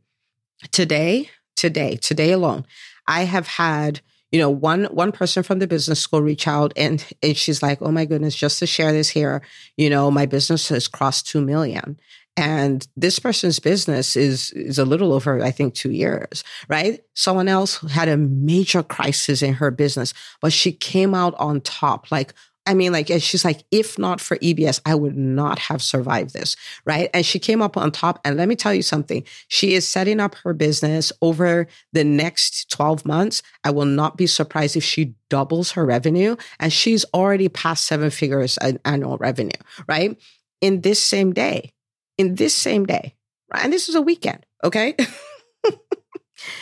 today, 0.72 1.30
today, 1.56 1.96
today 1.96 2.32
alone, 2.32 2.66
I 3.06 3.24
have 3.24 3.46
had 3.46 4.00
you 4.32 4.40
know 4.40 4.50
one 4.50 4.84
one 4.86 5.12
person 5.12 5.42
from 5.42 5.60
the 5.60 5.66
business 5.66 6.00
school 6.00 6.20
reach 6.20 6.48
out 6.48 6.72
and 6.76 7.04
and 7.22 7.36
she's 7.36 7.62
like 7.62 7.80
oh 7.80 7.92
my 7.92 8.04
goodness 8.04 8.34
just 8.34 8.58
to 8.58 8.66
share 8.66 8.92
this 8.92 9.08
here 9.08 9.40
you 9.76 9.88
know 9.88 10.10
my 10.10 10.26
business 10.26 10.68
has 10.68 10.88
crossed 10.88 11.26
2 11.28 11.40
million. 11.40 11.98
And 12.38 12.86
this 12.98 13.18
person's 13.18 13.60
business 13.60 14.14
is 14.14 14.50
is 14.50 14.78
a 14.78 14.84
little 14.84 15.12
over 15.12 15.42
i 15.42 15.50
think 15.50 15.74
2 15.74 15.90
years 15.90 16.44
right? 16.68 17.00
Someone 17.14 17.48
else 17.48 17.80
had 17.90 18.08
a 18.08 18.16
major 18.16 18.82
crisis 18.82 19.42
in 19.42 19.54
her 19.54 19.70
business 19.70 20.12
but 20.42 20.52
she 20.52 20.72
came 20.72 21.14
out 21.14 21.34
on 21.38 21.60
top 21.60 22.10
like 22.10 22.34
I 22.66 22.74
mean, 22.74 22.92
like, 22.92 23.08
she's 23.20 23.44
like, 23.44 23.64
if 23.70 23.98
not 23.98 24.20
for 24.20 24.36
EBS, 24.38 24.80
I 24.84 24.94
would 24.94 25.16
not 25.16 25.58
have 25.60 25.80
survived 25.80 26.32
this, 26.32 26.56
right? 26.84 27.08
And 27.14 27.24
she 27.24 27.38
came 27.38 27.62
up 27.62 27.76
on 27.76 27.92
top. 27.92 28.20
And 28.24 28.36
let 28.36 28.48
me 28.48 28.56
tell 28.56 28.74
you 28.74 28.82
something. 28.82 29.24
She 29.48 29.74
is 29.74 29.86
setting 29.86 30.18
up 30.20 30.34
her 30.36 30.52
business 30.52 31.12
over 31.22 31.68
the 31.92 32.04
next 32.04 32.70
12 32.70 33.06
months. 33.06 33.42
I 33.62 33.70
will 33.70 33.84
not 33.84 34.16
be 34.16 34.26
surprised 34.26 34.76
if 34.76 34.84
she 34.84 35.14
doubles 35.30 35.72
her 35.72 35.86
revenue. 35.86 36.36
And 36.58 36.72
she's 36.72 37.04
already 37.14 37.48
past 37.48 37.86
seven 37.86 38.10
figures 38.10 38.58
in 38.60 38.80
annual 38.84 39.16
revenue, 39.18 39.50
right? 39.88 40.18
In 40.60 40.80
this 40.80 41.00
same 41.00 41.32
day, 41.32 41.72
in 42.18 42.34
this 42.34 42.54
same 42.54 42.84
day, 42.84 43.14
right? 43.52 43.64
And 43.64 43.72
this 43.72 43.88
is 43.88 43.94
a 43.94 44.02
weekend, 44.02 44.44
okay? 44.64 44.96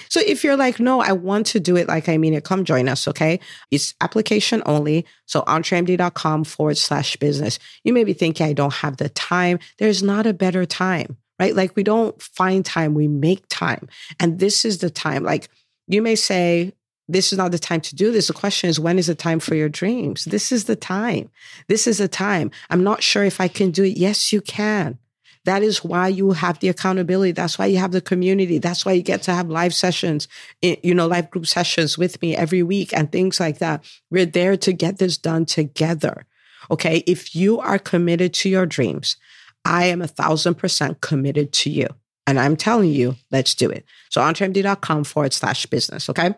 So 0.08 0.20
if 0.24 0.44
you're 0.44 0.56
like, 0.56 0.80
no, 0.80 1.00
I 1.00 1.12
want 1.12 1.46
to 1.48 1.60
do 1.60 1.76
it 1.76 1.88
like 1.88 2.08
I 2.08 2.16
mean 2.16 2.34
it, 2.34 2.44
come 2.44 2.64
join 2.64 2.88
us, 2.88 3.08
okay? 3.08 3.40
It's 3.70 3.94
application 4.00 4.62
only. 4.66 5.06
So 5.26 5.42
entremd.com 5.42 6.44
forward 6.44 6.78
slash 6.78 7.16
business. 7.16 7.58
You 7.82 7.92
may 7.92 8.04
be 8.04 8.12
thinking, 8.12 8.46
I 8.46 8.52
don't 8.52 8.74
have 8.74 8.96
the 8.96 9.08
time. 9.08 9.58
There's 9.78 10.02
not 10.02 10.26
a 10.26 10.32
better 10.32 10.64
time, 10.66 11.16
right? 11.38 11.54
Like 11.54 11.76
we 11.76 11.82
don't 11.82 12.20
find 12.20 12.64
time, 12.64 12.94
we 12.94 13.08
make 13.08 13.44
time. 13.48 13.88
And 14.20 14.38
this 14.38 14.64
is 14.64 14.78
the 14.78 14.90
time. 14.90 15.24
Like 15.24 15.48
you 15.86 16.02
may 16.02 16.16
say, 16.16 16.72
this 17.08 17.32
is 17.32 17.38
not 17.38 17.52
the 17.52 17.58
time 17.58 17.80
to 17.82 17.94
do 17.94 18.12
this. 18.12 18.28
The 18.28 18.32
question 18.32 18.70
is, 18.70 18.80
when 18.80 18.98
is 18.98 19.08
the 19.08 19.14
time 19.14 19.38
for 19.38 19.54
your 19.54 19.68
dreams? 19.68 20.24
This 20.24 20.50
is 20.50 20.64
the 20.64 20.76
time. 20.76 21.30
This 21.68 21.86
is 21.86 21.98
the 21.98 22.08
time. 22.08 22.50
I'm 22.70 22.82
not 22.82 23.02
sure 23.02 23.24
if 23.24 23.40
I 23.40 23.48
can 23.48 23.70
do 23.70 23.84
it. 23.84 23.98
Yes, 23.98 24.32
you 24.32 24.40
can. 24.40 24.98
That 25.44 25.62
is 25.62 25.84
why 25.84 26.08
you 26.08 26.32
have 26.32 26.58
the 26.58 26.68
accountability. 26.68 27.32
That's 27.32 27.58
why 27.58 27.66
you 27.66 27.78
have 27.78 27.92
the 27.92 28.00
community. 28.00 28.58
That's 28.58 28.84
why 28.86 28.92
you 28.92 29.02
get 29.02 29.22
to 29.22 29.34
have 29.34 29.48
live 29.48 29.74
sessions, 29.74 30.26
eh, 30.62 30.76
you 30.82 30.94
know, 30.94 31.06
live 31.06 31.30
group 31.30 31.46
sessions 31.46 31.98
with 31.98 32.20
me 32.22 32.34
every 32.34 32.62
week 32.62 32.92
and 32.94 33.12
things 33.12 33.40
like 33.40 33.58
that. 33.58 33.84
We're 34.10 34.26
there 34.26 34.56
to 34.56 34.72
get 34.72 34.98
this 34.98 35.18
done 35.18 35.44
together. 35.44 36.26
Okay. 36.70 37.04
If 37.06 37.36
you 37.36 37.60
are 37.60 37.78
committed 37.78 38.32
to 38.34 38.48
your 38.48 38.64
dreams, 38.64 39.16
I 39.64 39.86
am 39.86 40.00
a 40.00 40.08
thousand 40.08 40.54
percent 40.54 41.00
committed 41.00 41.52
to 41.52 41.70
you. 41.70 41.88
And 42.26 42.40
I'm 42.40 42.56
telling 42.56 42.90
you, 42.90 43.16
let's 43.30 43.54
do 43.54 43.68
it. 43.68 43.84
So 44.08 44.20
entremd.com 44.22 45.04
forward 45.04 45.34
slash 45.34 45.66
business. 45.66 46.08
Okay. 46.08 46.34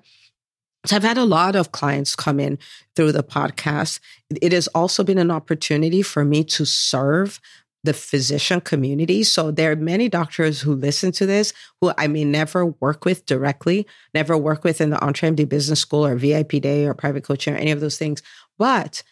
So 0.85 0.97
I've 0.97 1.03
had 1.03 1.19
a 1.19 1.25
lot 1.25 1.57
of 1.57 1.73
clients 1.73 2.15
come 2.15 2.39
in 2.39 2.59
through 2.95 3.13
the 3.13 3.23
podcast. 3.23 3.99
It 4.31 4.53
has 4.53 4.69
also 4.69 5.03
been 5.03 5.19
an 5.19 5.31
opportunity 5.31 6.03
for 6.03 6.25
me 6.25 6.45
to 6.45 6.65
serve 6.65 7.41
the 7.87 7.95
physician 7.95 8.61
community. 8.61 9.25
So 9.25 9.51
there 9.51 9.73
are 9.73 9.77
many 9.77 10.09
doctors 10.09 10.61
who 10.61 10.75
listen 10.75 11.13
to 11.13 11.27
this 11.27 11.53
who 11.81 11.93
I 11.97 12.07
may 12.07 12.25
never 12.25 12.67
work 12.67 13.05
with 13.05 13.25
directly, 13.25 13.87
never 14.13 14.37
work 14.37 14.63
with 14.65 14.81
in 14.81 14.91
the 14.91 14.99
EntreMD 14.99 15.49
Business 15.49 15.81
School 15.81 16.05
or 16.05 16.17
VIP 16.17 16.61
Day 16.61 16.85
or 16.85 16.95
private 16.95 17.25
coaching 17.25 17.55
or 17.55 17.57
any 17.57 17.71
of 17.71 17.81
those 17.81 17.97
things. 17.97 18.23
But 18.59 19.03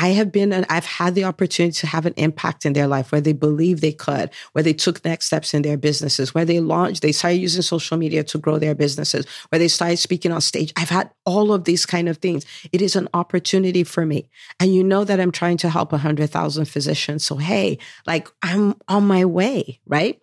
I 0.00 0.10
have 0.10 0.30
been, 0.30 0.52
and 0.52 0.64
I've 0.70 0.86
had 0.86 1.16
the 1.16 1.24
opportunity 1.24 1.72
to 1.80 1.88
have 1.88 2.06
an 2.06 2.14
impact 2.16 2.64
in 2.64 2.72
their 2.72 2.86
life 2.86 3.10
where 3.10 3.20
they 3.20 3.32
believe 3.32 3.80
they 3.80 3.92
could, 3.92 4.30
where 4.52 4.62
they 4.62 4.72
took 4.72 5.04
next 5.04 5.26
steps 5.26 5.54
in 5.54 5.62
their 5.62 5.76
businesses, 5.76 6.32
where 6.32 6.44
they 6.44 6.60
launched, 6.60 7.02
they 7.02 7.10
started 7.10 7.38
using 7.38 7.62
social 7.62 7.96
media 7.96 8.22
to 8.22 8.38
grow 8.38 8.60
their 8.60 8.76
businesses, 8.76 9.26
where 9.48 9.58
they 9.58 9.66
started 9.66 9.96
speaking 9.96 10.30
on 10.30 10.40
stage. 10.40 10.72
I've 10.76 10.88
had 10.88 11.10
all 11.26 11.52
of 11.52 11.64
these 11.64 11.84
kind 11.84 12.08
of 12.08 12.18
things. 12.18 12.46
It 12.70 12.80
is 12.80 12.94
an 12.94 13.08
opportunity 13.12 13.82
for 13.82 14.06
me. 14.06 14.30
And 14.60 14.72
you 14.72 14.84
know 14.84 15.02
that 15.02 15.18
I'm 15.18 15.32
trying 15.32 15.56
to 15.58 15.68
help 15.68 15.90
100,000 15.90 16.64
physicians. 16.66 17.24
So, 17.26 17.34
hey, 17.34 17.78
like 18.06 18.28
I'm 18.40 18.76
on 18.86 19.04
my 19.04 19.24
way, 19.24 19.80
right? 19.84 20.20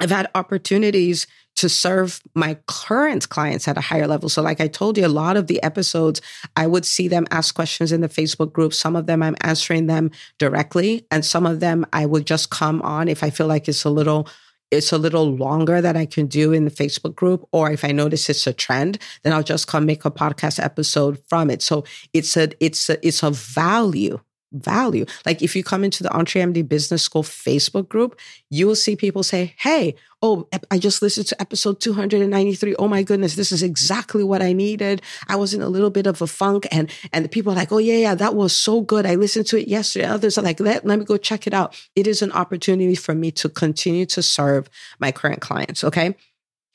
I've 0.00 0.10
had 0.10 0.30
opportunities 0.34 1.26
to 1.56 1.68
serve 1.68 2.20
my 2.34 2.58
current 2.66 3.28
clients 3.28 3.68
at 3.68 3.78
a 3.78 3.80
higher 3.80 4.06
level. 4.06 4.28
So, 4.28 4.42
like 4.42 4.60
I 4.60 4.68
told 4.68 4.98
you, 4.98 5.06
a 5.06 5.08
lot 5.08 5.36
of 5.36 5.46
the 5.46 5.62
episodes, 5.62 6.20
I 6.56 6.66
would 6.66 6.84
see 6.84 7.08
them 7.08 7.26
ask 7.30 7.54
questions 7.54 7.92
in 7.92 8.00
the 8.00 8.08
Facebook 8.08 8.52
group. 8.52 8.74
Some 8.74 8.96
of 8.96 9.06
them 9.06 9.22
I'm 9.22 9.36
answering 9.40 9.86
them 9.86 10.10
directly, 10.38 11.06
and 11.10 11.24
some 11.24 11.46
of 11.46 11.60
them 11.60 11.86
I 11.92 12.06
would 12.06 12.26
just 12.26 12.50
come 12.50 12.82
on 12.82 13.08
if 13.08 13.22
I 13.22 13.30
feel 13.30 13.46
like 13.46 13.68
it's 13.68 13.84
a 13.84 13.90
little 13.90 14.28
it's 14.70 14.92
a 14.92 14.98
little 14.98 15.36
longer 15.36 15.80
that 15.80 15.96
I 15.96 16.06
can 16.06 16.26
do 16.26 16.52
in 16.52 16.64
the 16.64 16.70
Facebook 16.70 17.14
group, 17.14 17.46
or 17.52 17.70
if 17.70 17.84
I 17.84 17.92
notice 17.92 18.28
it's 18.28 18.46
a 18.46 18.52
trend, 18.52 18.98
then 19.22 19.32
I'll 19.32 19.42
just 19.42 19.68
come 19.68 19.86
make 19.86 20.04
a 20.04 20.10
podcast 20.10 20.62
episode 20.62 21.22
from 21.28 21.50
it. 21.50 21.62
So 21.62 21.84
it's 22.12 22.36
a 22.36 22.50
it's 22.64 22.88
a 22.90 23.06
it's 23.06 23.22
a 23.22 23.30
value 23.30 24.18
value. 24.54 25.04
Like 25.26 25.42
if 25.42 25.54
you 25.54 25.64
come 25.64 25.84
into 25.84 26.02
the 26.02 26.08
EntreMD 26.10 26.68
Business 26.68 27.02
School 27.02 27.22
Facebook 27.22 27.88
group, 27.88 28.18
you 28.50 28.66
will 28.66 28.76
see 28.76 28.96
people 28.96 29.22
say, 29.22 29.54
Hey, 29.58 29.94
oh, 30.22 30.48
I 30.70 30.78
just 30.78 31.02
listened 31.02 31.26
to 31.26 31.40
episode 31.40 31.80
293. 31.80 32.76
Oh 32.76 32.88
my 32.88 33.02
goodness, 33.02 33.36
this 33.36 33.52
is 33.52 33.62
exactly 33.62 34.24
what 34.24 34.42
I 34.42 34.52
needed. 34.52 35.02
I 35.28 35.36
was 35.36 35.52
in 35.54 35.62
a 35.62 35.68
little 35.68 35.90
bit 35.90 36.06
of 36.06 36.22
a 36.22 36.26
funk 36.26 36.66
and, 36.70 36.90
and 37.12 37.24
the 37.24 37.28
people 37.28 37.52
are 37.52 37.56
like, 37.56 37.72
Oh 37.72 37.78
yeah, 37.78 37.96
yeah, 37.96 38.14
that 38.14 38.34
was 38.34 38.56
so 38.56 38.80
good. 38.80 39.06
I 39.06 39.16
listened 39.16 39.46
to 39.46 39.60
it 39.60 39.68
yesterday. 39.68 40.06
Others 40.06 40.38
are 40.38 40.42
like, 40.42 40.60
let, 40.60 40.86
let 40.86 40.98
me 40.98 41.04
go 41.04 41.16
check 41.16 41.46
it 41.46 41.54
out. 41.54 41.78
It 41.94 42.06
is 42.06 42.22
an 42.22 42.32
opportunity 42.32 42.94
for 42.94 43.14
me 43.14 43.30
to 43.32 43.48
continue 43.48 44.06
to 44.06 44.22
serve 44.22 44.70
my 44.98 45.12
current 45.12 45.40
clients. 45.40 45.84
Okay. 45.84 46.14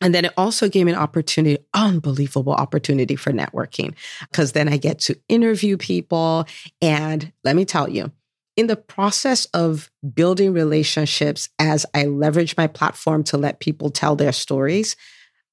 And 0.02 0.16
then 0.16 0.26
it 0.26 0.34
also 0.38 0.70
gave 0.70 0.86
me 0.86 0.94
an 0.94 0.98
opportunity, 0.98 1.64
unbelievable 1.74 2.54
opportunity 2.54 3.16
for 3.16 3.32
networking, 3.32 3.96
because 4.22 4.54
then 4.54 4.70
I 4.70 4.78
get 4.78 5.00
to 5.00 5.20
interview 5.28 5.78
people. 5.78 6.46
And 6.82 7.32
let 7.44 7.56
me 7.56 7.66
tell 7.66 7.90
you, 7.90 8.12
in 8.56 8.68
the 8.68 8.76
process 8.76 9.46
of 9.48 9.90
building 10.14 10.54
relationships, 10.54 11.50
as 11.60 11.86
I 11.94 12.06
leverage 12.06 12.56
my 12.58 12.68
platform 12.68 13.24
to 13.26 13.38
let 13.38 13.60
people 13.60 13.90
tell 13.90 14.16
their 14.16 14.32
stories, 14.34 14.96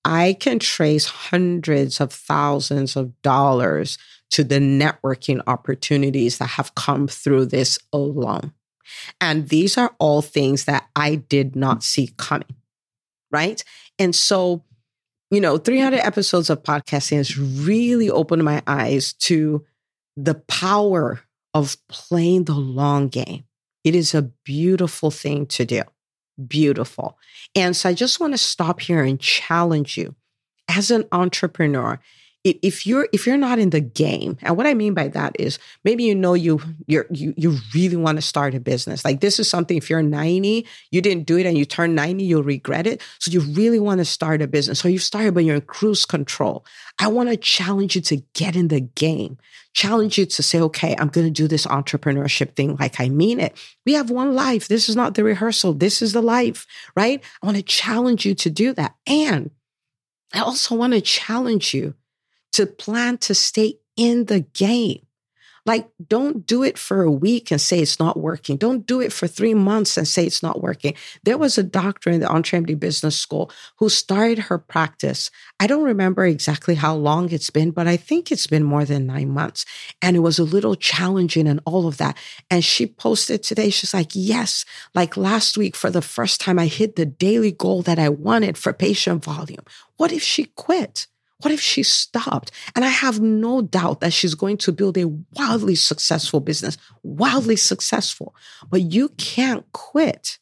I 0.04 0.36
can 0.38 0.60
trace 0.60 1.06
hundreds 1.06 2.00
of 2.00 2.12
thousands 2.12 2.94
of 2.94 3.20
dollars 3.22 3.98
to 4.30 4.44
the 4.44 4.58
networking 4.58 5.40
opportunities 5.46 6.38
that 6.38 6.50
have 6.50 6.74
come 6.74 7.08
through 7.08 7.46
this 7.46 7.78
alone. 7.92 8.52
And 9.20 9.48
these 9.48 9.76
are 9.76 9.94
all 9.98 10.22
things 10.22 10.64
that 10.64 10.86
I 10.94 11.16
did 11.16 11.56
not 11.56 11.82
see 11.82 12.12
coming 12.16 12.54
right? 13.36 13.62
And 13.98 14.14
so, 14.14 14.64
you 15.30 15.42
know, 15.42 15.58
300 15.58 15.98
episodes 15.98 16.48
of 16.48 16.62
podcasting 16.62 17.18
has 17.18 17.38
really 17.38 18.08
opened 18.08 18.44
my 18.44 18.62
eyes 18.66 19.12
to 19.12 19.62
the 20.16 20.36
power 20.48 21.20
of 21.52 21.76
playing 21.88 22.44
the 22.44 22.54
long 22.54 23.08
game. 23.08 23.44
It 23.84 23.94
is 23.94 24.14
a 24.14 24.22
beautiful 24.22 25.10
thing 25.10 25.44
to 25.46 25.66
do. 25.66 25.82
Beautiful. 26.48 27.18
And 27.54 27.76
so 27.76 27.90
I 27.90 27.92
just 27.92 28.20
want 28.20 28.32
to 28.32 28.38
stop 28.38 28.80
here 28.80 29.02
and 29.02 29.20
challenge 29.20 29.98
you 29.98 30.14
as 30.68 30.90
an 30.90 31.04
entrepreneur 31.12 32.00
if 32.46 32.86
you're 32.86 33.08
if 33.12 33.26
you're 33.26 33.36
not 33.36 33.58
in 33.58 33.70
the 33.70 33.80
game 33.80 34.36
and 34.42 34.56
what 34.56 34.66
i 34.66 34.74
mean 34.74 34.94
by 34.94 35.08
that 35.08 35.34
is 35.38 35.58
maybe 35.84 36.04
you 36.04 36.14
know 36.14 36.34
you 36.34 36.60
you're, 36.86 37.06
you 37.10 37.34
you 37.36 37.58
really 37.74 37.96
want 37.96 38.16
to 38.16 38.22
start 38.22 38.54
a 38.54 38.60
business. 38.60 39.04
Like 39.04 39.20
this 39.20 39.38
is 39.40 39.48
something 39.50 39.76
if 39.76 39.90
you're 39.90 40.02
90 40.02 40.66
you 40.90 41.00
didn't 41.00 41.26
do 41.26 41.38
it 41.38 41.46
and 41.46 41.58
you 41.58 41.64
turn 41.64 41.94
90 41.94 42.24
you'll 42.24 42.42
regret 42.42 42.86
it. 42.86 43.02
So 43.18 43.30
you 43.30 43.40
really 43.40 43.80
want 43.80 43.98
to 43.98 44.04
start 44.04 44.42
a 44.42 44.46
business. 44.46 44.78
So 44.78 44.88
you 44.88 44.98
started 44.98 45.34
but 45.34 45.44
you're 45.44 45.56
in 45.56 45.62
cruise 45.62 46.04
control. 46.04 46.64
I 46.98 47.08
want 47.08 47.28
to 47.30 47.36
challenge 47.36 47.96
you 47.96 48.02
to 48.02 48.16
get 48.34 48.56
in 48.56 48.68
the 48.68 48.80
game. 48.80 49.38
Challenge 49.74 50.16
you 50.16 50.26
to 50.26 50.42
say 50.42 50.60
okay 50.60 50.96
i'm 50.98 51.08
going 51.08 51.26
to 51.26 51.30
do 51.30 51.48
this 51.48 51.66
entrepreneurship 51.66 52.54
thing 52.54 52.76
like 52.76 53.00
i 53.00 53.08
mean 53.08 53.40
it. 53.40 53.56
We 53.84 53.94
have 53.94 54.10
one 54.10 54.34
life. 54.34 54.68
This 54.68 54.88
is 54.88 54.96
not 54.96 55.14
the 55.14 55.24
rehearsal. 55.24 55.74
This 55.74 56.00
is 56.00 56.12
the 56.12 56.22
life 56.22 56.66
right? 56.94 57.22
I 57.42 57.46
want 57.46 57.56
to 57.56 57.62
challenge 57.62 58.24
you 58.24 58.34
to 58.36 58.50
do 58.50 58.72
that. 58.74 58.94
And 59.06 59.50
i 60.32 60.40
also 60.40 60.74
want 60.74 60.92
to 60.92 61.00
challenge 61.00 61.72
you 61.74 61.94
to 62.56 62.66
plan 62.66 63.18
to 63.18 63.34
stay 63.34 63.78
in 63.96 64.26
the 64.26 64.40
game. 64.40 65.06
Like, 65.66 65.88
don't 66.06 66.46
do 66.46 66.62
it 66.62 66.78
for 66.78 67.02
a 67.02 67.10
week 67.10 67.50
and 67.50 67.60
say 67.60 67.80
it's 67.80 67.98
not 67.98 68.16
working. 68.16 68.56
Don't 68.56 68.86
do 68.86 69.00
it 69.00 69.12
for 69.12 69.26
three 69.26 69.52
months 69.52 69.96
and 69.96 70.06
say 70.06 70.24
it's 70.24 70.42
not 70.42 70.62
working. 70.62 70.94
There 71.24 71.36
was 71.36 71.58
a 71.58 71.64
doctor 71.64 72.08
in 72.08 72.20
the 72.20 72.28
EntreMD 72.28 72.78
Business 72.78 73.18
School 73.18 73.50
who 73.78 73.88
started 73.88 74.38
her 74.38 74.58
practice. 74.58 75.28
I 75.58 75.66
don't 75.66 75.82
remember 75.82 76.24
exactly 76.24 76.76
how 76.76 76.94
long 76.94 77.32
it's 77.32 77.50
been, 77.50 77.72
but 77.72 77.88
I 77.88 77.96
think 77.96 78.30
it's 78.30 78.46
been 78.46 78.62
more 78.62 78.84
than 78.84 79.06
nine 79.06 79.30
months. 79.30 79.66
And 80.00 80.16
it 80.16 80.20
was 80.20 80.38
a 80.38 80.44
little 80.44 80.76
challenging 80.76 81.48
and 81.48 81.60
all 81.66 81.88
of 81.88 81.96
that. 81.96 82.16
And 82.48 82.64
she 82.64 82.86
posted 82.86 83.42
today, 83.42 83.70
she's 83.70 83.92
like, 83.92 84.12
yes, 84.14 84.64
like 84.94 85.16
last 85.16 85.58
week 85.58 85.74
for 85.74 85.90
the 85.90 86.00
first 86.00 86.40
time, 86.40 86.60
I 86.60 86.68
hit 86.68 86.94
the 86.94 87.06
daily 87.06 87.50
goal 87.50 87.82
that 87.82 87.98
I 87.98 88.08
wanted 88.08 88.56
for 88.56 88.72
patient 88.72 89.24
volume. 89.24 89.64
What 89.96 90.12
if 90.12 90.22
she 90.22 90.44
quit? 90.44 91.08
What 91.40 91.52
if 91.52 91.60
she 91.60 91.82
stopped? 91.82 92.50
And 92.74 92.84
I 92.84 92.88
have 92.88 93.20
no 93.20 93.60
doubt 93.60 94.00
that 94.00 94.12
she's 94.12 94.34
going 94.34 94.56
to 94.58 94.72
build 94.72 94.96
a 94.96 95.08
wildly 95.36 95.74
successful 95.74 96.40
business, 96.40 96.78
wildly 97.02 97.56
successful. 97.56 98.34
But 98.70 98.82
you 98.92 99.10
can't 99.10 99.70
quit. 99.72 100.38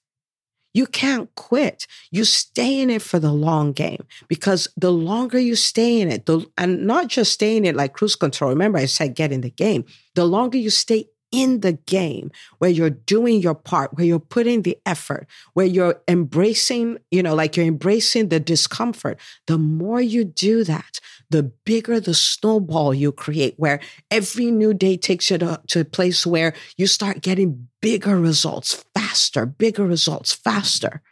You 0.72 0.86
can't 0.86 1.32
quit. 1.36 1.86
You 2.10 2.24
stay 2.24 2.80
in 2.80 2.90
it 2.90 3.00
for 3.00 3.20
the 3.20 3.32
long 3.32 3.72
game 3.72 4.04
because 4.28 4.66
the 4.76 4.90
longer 4.90 5.38
you 5.38 5.54
stay 5.54 6.00
in 6.00 6.10
it, 6.10 6.26
the, 6.26 6.44
and 6.58 6.84
not 6.84 7.08
just 7.08 7.32
stay 7.32 7.56
in 7.56 7.64
it 7.64 7.76
like 7.76 7.92
cruise 7.92 8.16
control. 8.16 8.50
Remember, 8.50 8.78
I 8.78 8.86
said 8.86 9.14
get 9.14 9.30
in 9.30 9.40
the 9.40 9.50
game. 9.50 9.84
The 10.14 10.24
longer 10.24 10.58
you 10.58 10.70
stay 10.70 11.06
in 11.34 11.60
the 11.60 11.72
game 11.72 12.30
where 12.58 12.70
you're 12.70 12.90
doing 12.90 13.40
your 13.40 13.56
part, 13.56 13.92
where 13.94 14.06
you're 14.06 14.20
putting 14.20 14.62
the 14.62 14.78
effort, 14.86 15.26
where 15.54 15.66
you're 15.66 16.00
embracing, 16.06 16.98
you 17.10 17.24
know, 17.24 17.34
like 17.34 17.56
you're 17.56 17.66
embracing 17.66 18.28
the 18.28 18.38
discomfort, 18.38 19.18
the 19.48 19.58
more 19.58 20.00
you 20.00 20.24
do 20.24 20.62
that, 20.62 21.00
the 21.30 21.42
bigger 21.42 21.98
the 21.98 22.14
snowball 22.14 22.94
you 22.94 23.10
create, 23.10 23.54
where 23.56 23.80
every 24.12 24.52
new 24.52 24.72
day 24.72 24.96
takes 24.96 25.28
you 25.28 25.38
to, 25.38 25.60
to 25.66 25.80
a 25.80 25.84
place 25.84 26.24
where 26.24 26.54
you 26.76 26.86
start 26.86 27.20
getting 27.20 27.66
bigger 27.82 28.16
results 28.20 28.84
faster, 28.94 29.44
bigger 29.44 29.84
results 29.84 30.32
faster. 30.32 31.02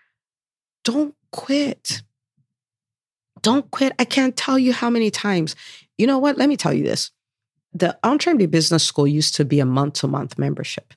Don't 0.85 1.17
quit. 1.33 2.03
Don't 3.41 3.69
quit. 3.73 3.93
I 3.99 4.05
can't 4.05 4.37
tell 4.37 4.57
you 4.57 4.73
how 4.73 4.89
many 4.89 5.11
times. 5.11 5.57
You 5.99 6.07
know 6.07 6.19
what? 6.19 6.39
Let 6.39 6.49
me 6.49 6.57
tell 6.57 6.73
you 6.73 6.85
this 6.85 7.11
the 7.75 7.99
EntreMD 8.05 8.51
Business 8.51 8.85
School 8.85 9.07
used 9.07 9.35
to 9.37 9.45
be 9.45 9.61
a 9.61 9.67
month 9.67 9.95
to 9.95 10.09
month 10.09 10.39
membership. 10.39 10.95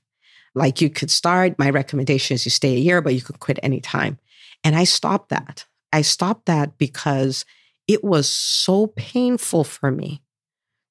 Like 0.53 0.81
you 0.81 0.89
could 0.89 1.11
start, 1.11 1.59
my 1.59 1.69
recommendation 1.69 2.35
is 2.35 2.45
you 2.45 2.51
stay 2.51 2.75
a 2.75 2.79
year, 2.79 3.01
but 3.01 3.13
you 3.13 3.21
could 3.21 3.39
quit 3.39 3.59
anytime. 3.61 4.17
And 4.63 4.75
I 4.75 4.85
stopped 4.85 5.29
that. 5.29 5.65
I 5.91 6.01
stopped 6.01 6.45
that 6.45 6.77
because 6.77 7.45
it 7.87 8.03
was 8.03 8.27
so 8.27 8.87
painful 8.87 9.63
for 9.63 9.91
me 9.91 10.21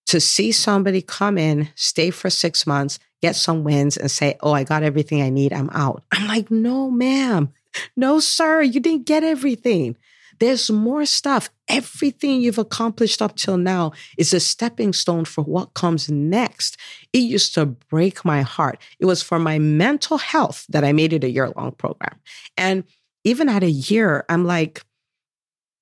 to 0.07 0.21
see 0.21 0.53
somebody 0.53 1.03
come 1.03 1.39
in, 1.39 1.69
stay 1.75 2.11
for 2.11 2.31
six 2.31 2.67
months, 2.67 2.99
get 3.23 3.37
some 3.37 3.65
wins, 3.65 3.97
and 3.97 4.11
say, 4.11 4.37
Oh, 4.43 4.53
I 4.53 4.65
got 4.65 4.83
everything 4.83 5.23
I 5.23 5.31
need. 5.31 5.53
I'm 5.53 5.71
out. 5.71 6.05
I'm 6.13 6.29
like, 6.29 6.51
No, 6.51 6.91
ma'am. 6.91 7.53
No, 7.97 8.21
sir. 8.21 8.63
You 8.63 8.81
didn't 8.81 9.07
get 9.07 9.25
everything. 9.25 9.97
There's 10.39 10.71
more 10.71 11.05
stuff. 11.07 11.51
Everything 11.69 12.41
you've 12.41 12.59
accomplished 12.59 13.23
up 13.23 13.37
till 13.37 13.57
now 13.57 13.93
is 14.19 14.33
a 14.35 14.41
stepping 14.41 14.93
stone 14.93 15.25
for 15.25 15.43
what 15.45 15.75
comes 15.75 16.11
next. 16.11 16.77
It 17.13 17.19
used 17.19 17.55
to 17.55 17.67
break 17.67 18.25
my 18.25 18.43
heart. 18.43 18.81
It 18.99 19.07
was 19.07 19.23
for 19.23 19.39
my 19.39 19.59
mental 19.59 20.19
health 20.19 20.67
that 20.69 20.85
I 20.85 20.93
made 20.93 21.13
it 21.13 21.25
a 21.25 21.31
year 21.31 21.51
long 21.57 21.73
program. 21.73 22.19
And 22.57 22.85
even 23.25 23.49
at 23.49 23.63
a 23.63 23.71
year, 23.71 24.25
I'm 24.29 24.45
like, 24.45 24.85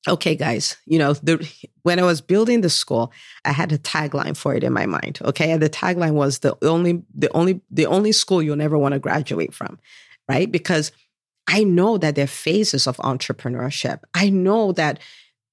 okay, 0.08 0.34
guys, 0.34 0.76
you 0.86 0.98
know, 0.98 1.12
the, 1.12 1.48
when 1.82 1.98
I 1.98 2.02
was 2.02 2.20
building 2.20 2.60
the 2.60 2.70
school, 2.70 3.12
I 3.44 3.52
had 3.52 3.72
a 3.72 3.78
tagline 3.78 4.36
for 4.36 4.54
it 4.54 4.64
in 4.64 4.72
my 4.72 4.86
mind. 4.86 5.20
Okay. 5.22 5.50
And 5.50 5.62
the 5.62 5.70
tagline 5.70 6.14
was 6.14 6.40
the 6.40 6.56
only, 6.62 7.02
the 7.14 7.30
only, 7.32 7.60
the 7.70 7.86
only 7.86 8.12
school 8.12 8.42
you'll 8.42 8.56
never 8.56 8.78
want 8.78 8.92
to 8.94 8.98
graduate 8.98 9.54
from. 9.54 9.78
Right. 10.28 10.50
Because 10.50 10.92
I 11.46 11.64
know 11.64 11.98
that 11.98 12.14
there 12.14 12.24
are 12.24 12.28
phases 12.28 12.86
of 12.86 12.96
entrepreneurship. 12.98 14.00
I 14.14 14.30
know 14.30 14.72
that, 14.72 14.98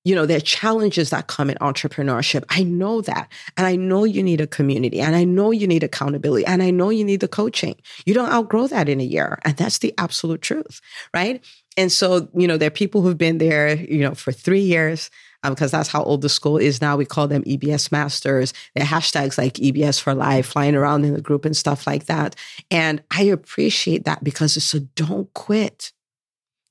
you 0.05 0.15
know, 0.15 0.25
there 0.25 0.37
are 0.37 0.41
challenges 0.41 1.09
that 1.09 1.27
come 1.27 1.49
in 1.49 1.57
entrepreneurship. 1.57 2.43
I 2.49 2.63
know 2.63 3.01
that. 3.01 3.31
And 3.57 3.67
I 3.67 3.75
know 3.75 4.03
you 4.03 4.23
need 4.23 4.41
a 4.41 4.47
community 4.47 5.01
and 5.01 5.15
I 5.15 5.23
know 5.23 5.51
you 5.51 5.67
need 5.67 5.83
accountability 5.83 6.45
and 6.45 6.63
I 6.63 6.71
know 6.71 6.89
you 6.89 7.03
need 7.03 7.19
the 7.19 7.27
coaching. 7.27 7.75
You 8.05 8.13
don't 8.13 8.31
outgrow 8.31 8.67
that 8.67 8.87
in 8.87 9.01
a 9.01 9.03
year. 9.03 9.39
And 9.43 9.57
that's 9.57 9.79
the 9.79 9.93
absolute 9.97 10.41
truth. 10.41 10.79
Right. 11.13 11.43
And 11.75 11.91
so, 11.91 12.29
you 12.33 12.47
know, 12.47 12.57
there 12.57 12.67
are 12.67 12.71
people 12.71 13.01
who've 13.01 13.17
been 13.17 13.37
there, 13.37 13.75
you 13.75 13.99
know, 13.99 14.13
for 14.13 14.31
three 14.31 14.61
years, 14.61 15.09
because 15.43 15.73
um, 15.73 15.77
that's 15.77 15.89
how 15.89 16.03
old 16.03 16.21
the 16.21 16.29
school 16.29 16.57
is 16.57 16.81
now. 16.81 16.97
We 16.97 17.05
call 17.05 17.27
them 17.27 17.43
EBS 17.43 17.91
masters. 17.91 18.53
They're 18.75 18.85
hashtags 18.85 19.37
like 19.37 19.53
EBS 19.55 20.01
for 20.01 20.13
life, 20.13 20.47
flying 20.47 20.75
around 20.75 21.05
in 21.05 21.13
the 21.13 21.21
group 21.21 21.45
and 21.45 21.55
stuff 21.55 21.87
like 21.87 22.05
that. 22.05 22.35
And 22.69 23.01
I 23.11 23.23
appreciate 23.23 24.05
that 24.05 24.23
because 24.23 24.57
it's 24.57 24.73
a 24.73 24.81
don't 24.81 25.33
quit. 25.33 25.91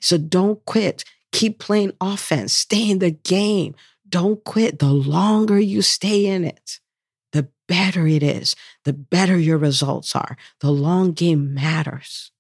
So 0.00 0.18
don't 0.18 0.64
quit. 0.64 1.04
Keep 1.32 1.58
playing 1.58 1.92
offense. 2.00 2.52
Stay 2.52 2.90
in 2.90 2.98
the 2.98 3.10
game. 3.10 3.74
Don't 4.08 4.42
quit. 4.44 4.78
The 4.78 4.92
longer 4.92 5.58
you 5.58 5.82
stay 5.82 6.26
in 6.26 6.44
it, 6.44 6.80
the 7.32 7.48
better 7.66 8.06
it 8.06 8.22
is, 8.22 8.56
the 8.84 8.92
better 8.92 9.36
your 9.38 9.58
results 9.58 10.16
are. 10.16 10.36
The 10.60 10.70
long 10.70 11.12
game 11.12 11.54
matters. 11.54 12.32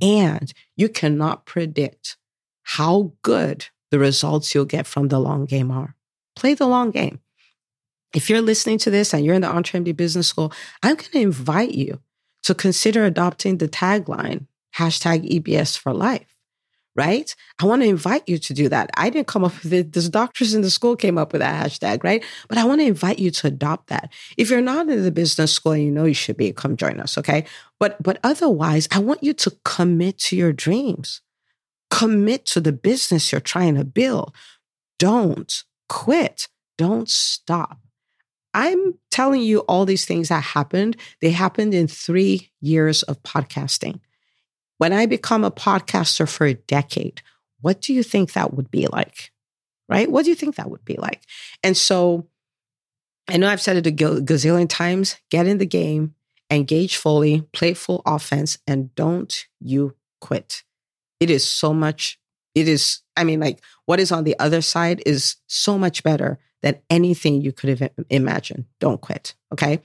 And 0.00 0.52
you 0.76 0.88
cannot 0.88 1.44
predict 1.44 2.16
how 2.62 3.12
good 3.22 3.66
the 3.90 3.98
results 3.98 4.54
you'll 4.54 4.64
get 4.64 4.86
from 4.86 5.08
the 5.08 5.18
long 5.18 5.44
game 5.44 5.70
are. 5.70 5.94
Play 6.36 6.54
the 6.54 6.66
long 6.66 6.90
game. 6.90 7.20
If 8.14 8.28
you're 8.28 8.42
listening 8.42 8.78
to 8.78 8.90
this 8.90 9.14
and 9.14 9.24
you're 9.24 9.34
in 9.34 9.42
the 9.42 9.48
EntreMD 9.48 9.96
Business 9.96 10.28
School, 10.28 10.52
I'm 10.82 10.96
going 10.96 11.10
to 11.12 11.20
invite 11.20 11.72
you 11.72 12.00
to 12.42 12.54
consider 12.54 13.04
adopting 13.04 13.58
the 13.58 13.68
tagline, 13.68 14.46
hashtag 14.76 15.30
EBS 15.30 15.78
for 15.78 15.92
life, 15.92 16.36
right? 16.96 17.34
I 17.60 17.66
want 17.66 17.82
to 17.82 17.88
invite 17.88 18.28
you 18.28 18.38
to 18.38 18.54
do 18.54 18.68
that. 18.68 18.90
I 18.96 19.10
didn't 19.10 19.28
come 19.28 19.44
up 19.44 19.62
with 19.62 19.72
it. 19.72 19.92
This 19.92 20.08
doctors 20.08 20.54
in 20.54 20.62
the 20.62 20.70
school 20.70 20.96
came 20.96 21.18
up 21.18 21.32
with 21.32 21.40
that 21.40 21.64
hashtag, 21.64 22.02
right? 22.02 22.24
But 22.48 22.58
I 22.58 22.64
want 22.64 22.80
to 22.80 22.86
invite 22.86 23.20
you 23.20 23.30
to 23.30 23.46
adopt 23.46 23.88
that. 23.88 24.12
If 24.36 24.50
you're 24.50 24.60
not 24.60 24.88
in 24.88 25.02
the 25.04 25.12
business 25.12 25.52
school 25.52 25.72
and 25.72 25.84
you 25.84 25.90
know 25.90 26.04
you 26.04 26.14
should 26.14 26.36
be, 26.36 26.52
come 26.52 26.76
join 26.76 26.98
us, 26.98 27.16
okay? 27.18 27.44
But 27.78 28.02
but 28.02 28.18
otherwise, 28.24 28.88
I 28.90 28.98
want 28.98 29.22
you 29.22 29.34
to 29.34 29.56
commit 29.64 30.18
to 30.18 30.36
your 30.36 30.52
dreams. 30.52 31.20
Commit 31.90 32.46
to 32.46 32.60
the 32.60 32.72
business 32.72 33.32
you're 33.32 33.40
trying 33.40 33.74
to 33.74 33.84
build. 33.84 34.34
Don't 34.98 35.64
quit. 35.88 36.48
Don't 36.78 37.08
stop. 37.08 37.78
I'm 38.54 38.94
telling 39.10 39.42
you 39.42 39.60
all 39.60 39.84
these 39.84 40.04
things 40.04 40.28
that 40.28 40.42
happened. 40.42 40.96
They 41.20 41.30
happened 41.30 41.74
in 41.74 41.86
three 41.86 42.50
years 42.60 43.02
of 43.04 43.22
podcasting. 43.22 44.00
When 44.78 44.92
I 44.92 45.06
become 45.06 45.44
a 45.44 45.50
podcaster 45.50 46.28
for 46.28 46.46
a 46.46 46.54
decade, 46.54 47.22
what 47.60 47.80
do 47.80 47.92
you 47.92 48.02
think 48.02 48.32
that 48.32 48.54
would 48.54 48.70
be 48.70 48.86
like? 48.86 49.30
Right? 49.88 50.10
What 50.10 50.24
do 50.24 50.30
you 50.30 50.34
think 50.34 50.56
that 50.56 50.70
would 50.70 50.84
be 50.84 50.96
like? 50.96 51.22
And 51.62 51.76
so 51.76 52.28
I 53.28 53.36
know 53.36 53.48
I've 53.48 53.60
said 53.60 53.76
it 53.76 53.86
a 53.86 53.92
gazillion 53.92 54.68
times 54.68 55.16
get 55.30 55.46
in 55.46 55.58
the 55.58 55.66
game, 55.66 56.14
engage 56.50 56.96
fully, 56.96 57.42
play 57.52 57.74
full 57.74 58.02
offense, 58.06 58.58
and 58.66 58.94
don't 58.94 59.46
you 59.60 59.94
quit. 60.20 60.62
It 61.20 61.30
is 61.30 61.46
so 61.46 61.72
much, 61.72 62.18
it 62.54 62.66
is, 62.66 63.02
I 63.16 63.24
mean, 63.24 63.40
like 63.40 63.62
what 63.86 64.00
is 64.00 64.10
on 64.10 64.24
the 64.24 64.38
other 64.38 64.62
side 64.62 65.02
is 65.06 65.36
so 65.46 65.78
much 65.78 66.02
better 66.02 66.38
than 66.62 66.78
anything 66.90 67.40
you 67.40 67.52
could 67.52 67.78
have 67.78 67.90
imagined. 68.10 68.64
Don't 68.80 69.00
quit. 69.00 69.34
Okay. 69.52 69.80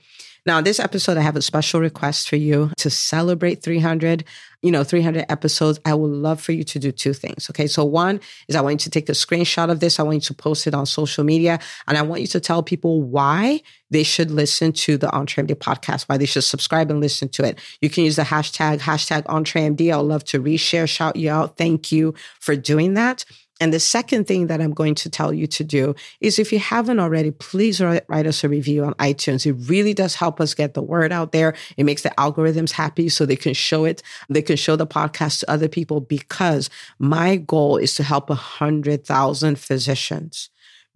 Now, 0.46 0.60
this 0.60 0.78
episode, 0.78 1.16
I 1.16 1.22
have 1.22 1.34
a 1.34 1.42
special 1.42 1.80
request 1.80 2.28
for 2.28 2.36
you 2.36 2.70
to 2.76 2.88
celebrate 2.88 3.64
300, 3.64 4.24
you 4.62 4.70
know, 4.70 4.84
300 4.84 5.26
episodes. 5.28 5.80
I 5.84 5.92
would 5.92 6.12
love 6.12 6.40
for 6.40 6.52
you 6.52 6.62
to 6.62 6.78
do 6.78 6.92
two 6.92 7.12
things. 7.12 7.50
Okay. 7.50 7.66
So 7.66 7.84
one 7.84 8.20
is 8.46 8.54
I 8.54 8.60
want 8.60 8.74
you 8.74 8.78
to 8.78 8.90
take 8.90 9.08
a 9.08 9.12
screenshot 9.12 9.70
of 9.70 9.80
this. 9.80 9.98
I 9.98 10.04
want 10.04 10.14
you 10.14 10.20
to 10.20 10.34
post 10.34 10.68
it 10.68 10.74
on 10.74 10.86
social 10.86 11.24
media 11.24 11.58
and 11.88 11.98
I 11.98 12.02
want 12.02 12.20
you 12.20 12.28
to 12.28 12.38
tell 12.38 12.62
people 12.62 13.02
why 13.02 13.60
they 13.90 14.04
should 14.04 14.30
listen 14.30 14.72
to 14.72 14.96
the 14.96 15.08
EntreMD 15.08 15.56
podcast, 15.56 16.04
why 16.04 16.16
they 16.16 16.26
should 16.26 16.44
subscribe 16.44 16.92
and 16.92 17.00
listen 17.00 17.28
to 17.30 17.44
it. 17.44 17.58
You 17.80 17.90
can 17.90 18.04
use 18.04 18.14
the 18.14 18.22
hashtag, 18.22 18.78
hashtag 18.78 19.24
EntreMD. 19.24 19.92
I'd 19.92 19.96
love 19.96 20.22
to 20.26 20.40
reshare, 20.40 20.88
shout 20.88 21.16
you 21.16 21.30
out. 21.30 21.56
Thank 21.56 21.90
you 21.90 22.14
for 22.38 22.54
doing 22.54 22.94
that. 22.94 23.24
And 23.60 23.72
the 23.72 23.80
second 23.80 24.26
thing 24.26 24.48
that 24.48 24.60
I'm 24.60 24.72
going 24.72 24.94
to 24.96 25.08
tell 25.08 25.32
you 25.32 25.46
to 25.46 25.64
do 25.64 25.94
is 26.20 26.38
if 26.38 26.52
you 26.52 26.58
haven't 26.58 27.00
already, 27.00 27.30
please 27.30 27.80
write, 27.80 28.04
write, 28.08 28.26
us 28.26 28.44
a 28.44 28.48
review 28.48 28.84
on 28.84 28.92
iTunes. 28.94 29.46
It 29.46 29.54
really 29.68 29.94
does 29.94 30.14
help 30.14 30.40
us 30.40 30.52
get 30.52 30.74
the 30.74 30.82
word 30.82 31.10
out 31.10 31.32
there. 31.32 31.54
It 31.76 31.84
makes 31.84 32.02
the 32.02 32.12
algorithms 32.18 32.72
happy 32.72 33.08
so 33.08 33.24
they 33.24 33.36
can 33.36 33.54
show 33.54 33.84
it. 33.86 34.02
They 34.28 34.42
can 34.42 34.56
show 34.56 34.76
the 34.76 34.86
podcast 34.86 35.40
to 35.40 35.50
other 35.50 35.68
people 35.68 36.00
because 36.00 36.68
my 36.98 37.36
goal 37.36 37.78
is 37.78 37.94
to 37.94 38.02
help 38.02 38.28
a 38.28 38.34
hundred 38.34 39.06
thousand 39.06 39.58
physicians 39.58 40.50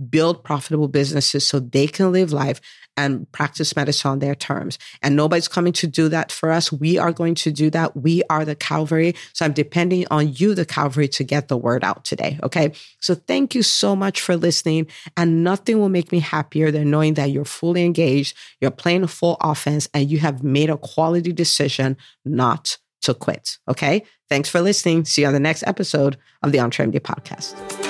build 0.09 0.43
profitable 0.45 0.89
businesses 0.89 1.47
so 1.47 1.61
they 1.61 1.87
can 1.87 2.13
live 2.13 2.33
life 2.33 2.61
and 2.97 3.31
practice 3.33 3.75
medicine 3.77 4.11
on 4.11 4.19
their 4.19 4.35
terms. 4.35 4.79
And 5.03 5.17
nobody's 5.17 5.49
coming 5.49 5.73
to 5.75 5.87
do 5.87 6.09
that 6.09 6.31
for 6.31 6.51
us. 6.51 6.73
We 6.73 6.99
are 6.99 7.13
going 7.13 7.35
to 7.37 7.51
do 7.51 7.71
that. 7.71 7.97
We 7.97 8.23
are 8.29 8.45
the 8.45 8.55
Calvary. 8.55 9.15
So 9.33 9.45
I'm 9.45 9.53
depending 9.53 10.07
on 10.11 10.35
you, 10.35 10.55
the 10.55 10.67
Calvary, 10.67 11.09
to 11.09 11.25
get 11.25 11.49
the 11.49 11.57
word 11.57 11.85
out 11.85 12.05
today. 12.05 12.39
Okay. 12.43 12.73
So 13.01 13.15
thank 13.15 13.55
you 13.55 13.63
so 13.63 13.97
much 13.97 14.21
for 14.21 14.37
listening. 14.37 14.87
And 15.17 15.43
nothing 15.43 15.79
will 15.79 15.89
make 15.89 16.13
me 16.13 16.21
happier 16.21 16.71
than 16.71 16.91
knowing 16.91 17.15
that 17.15 17.31
you're 17.31 17.45
fully 17.45 17.85
engaged, 17.85 18.37
you're 18.61 18.71
playing 18.71 19.03
a 19.03 19.09
full 19.09 19.37
offense, 19.41 19.89
and 19.95 20.11
you 20.11 20.19
have 20.19 20.43
made 20.43 20.71
a 20.71 20.77
quality 20.77 21.33
decision 21.33 21.97
not 22.25 22.77
to 23.03 23.15
quit. 23.15 23.59
Okay. 23.67 24.05
Thanks 24.29 24.49
for 24.49 24.61
listening. 24.61 25.05
See 25.05 25.23
you 25.23 25.29
on 25.29 25.33
the 25.33 25.41
next 25.41 25.65
episode 25.67 26.19
of 26.43 26.53
the 26.53 26.59
EntreMD 26.59 27.01
podcast. 27.01 27.90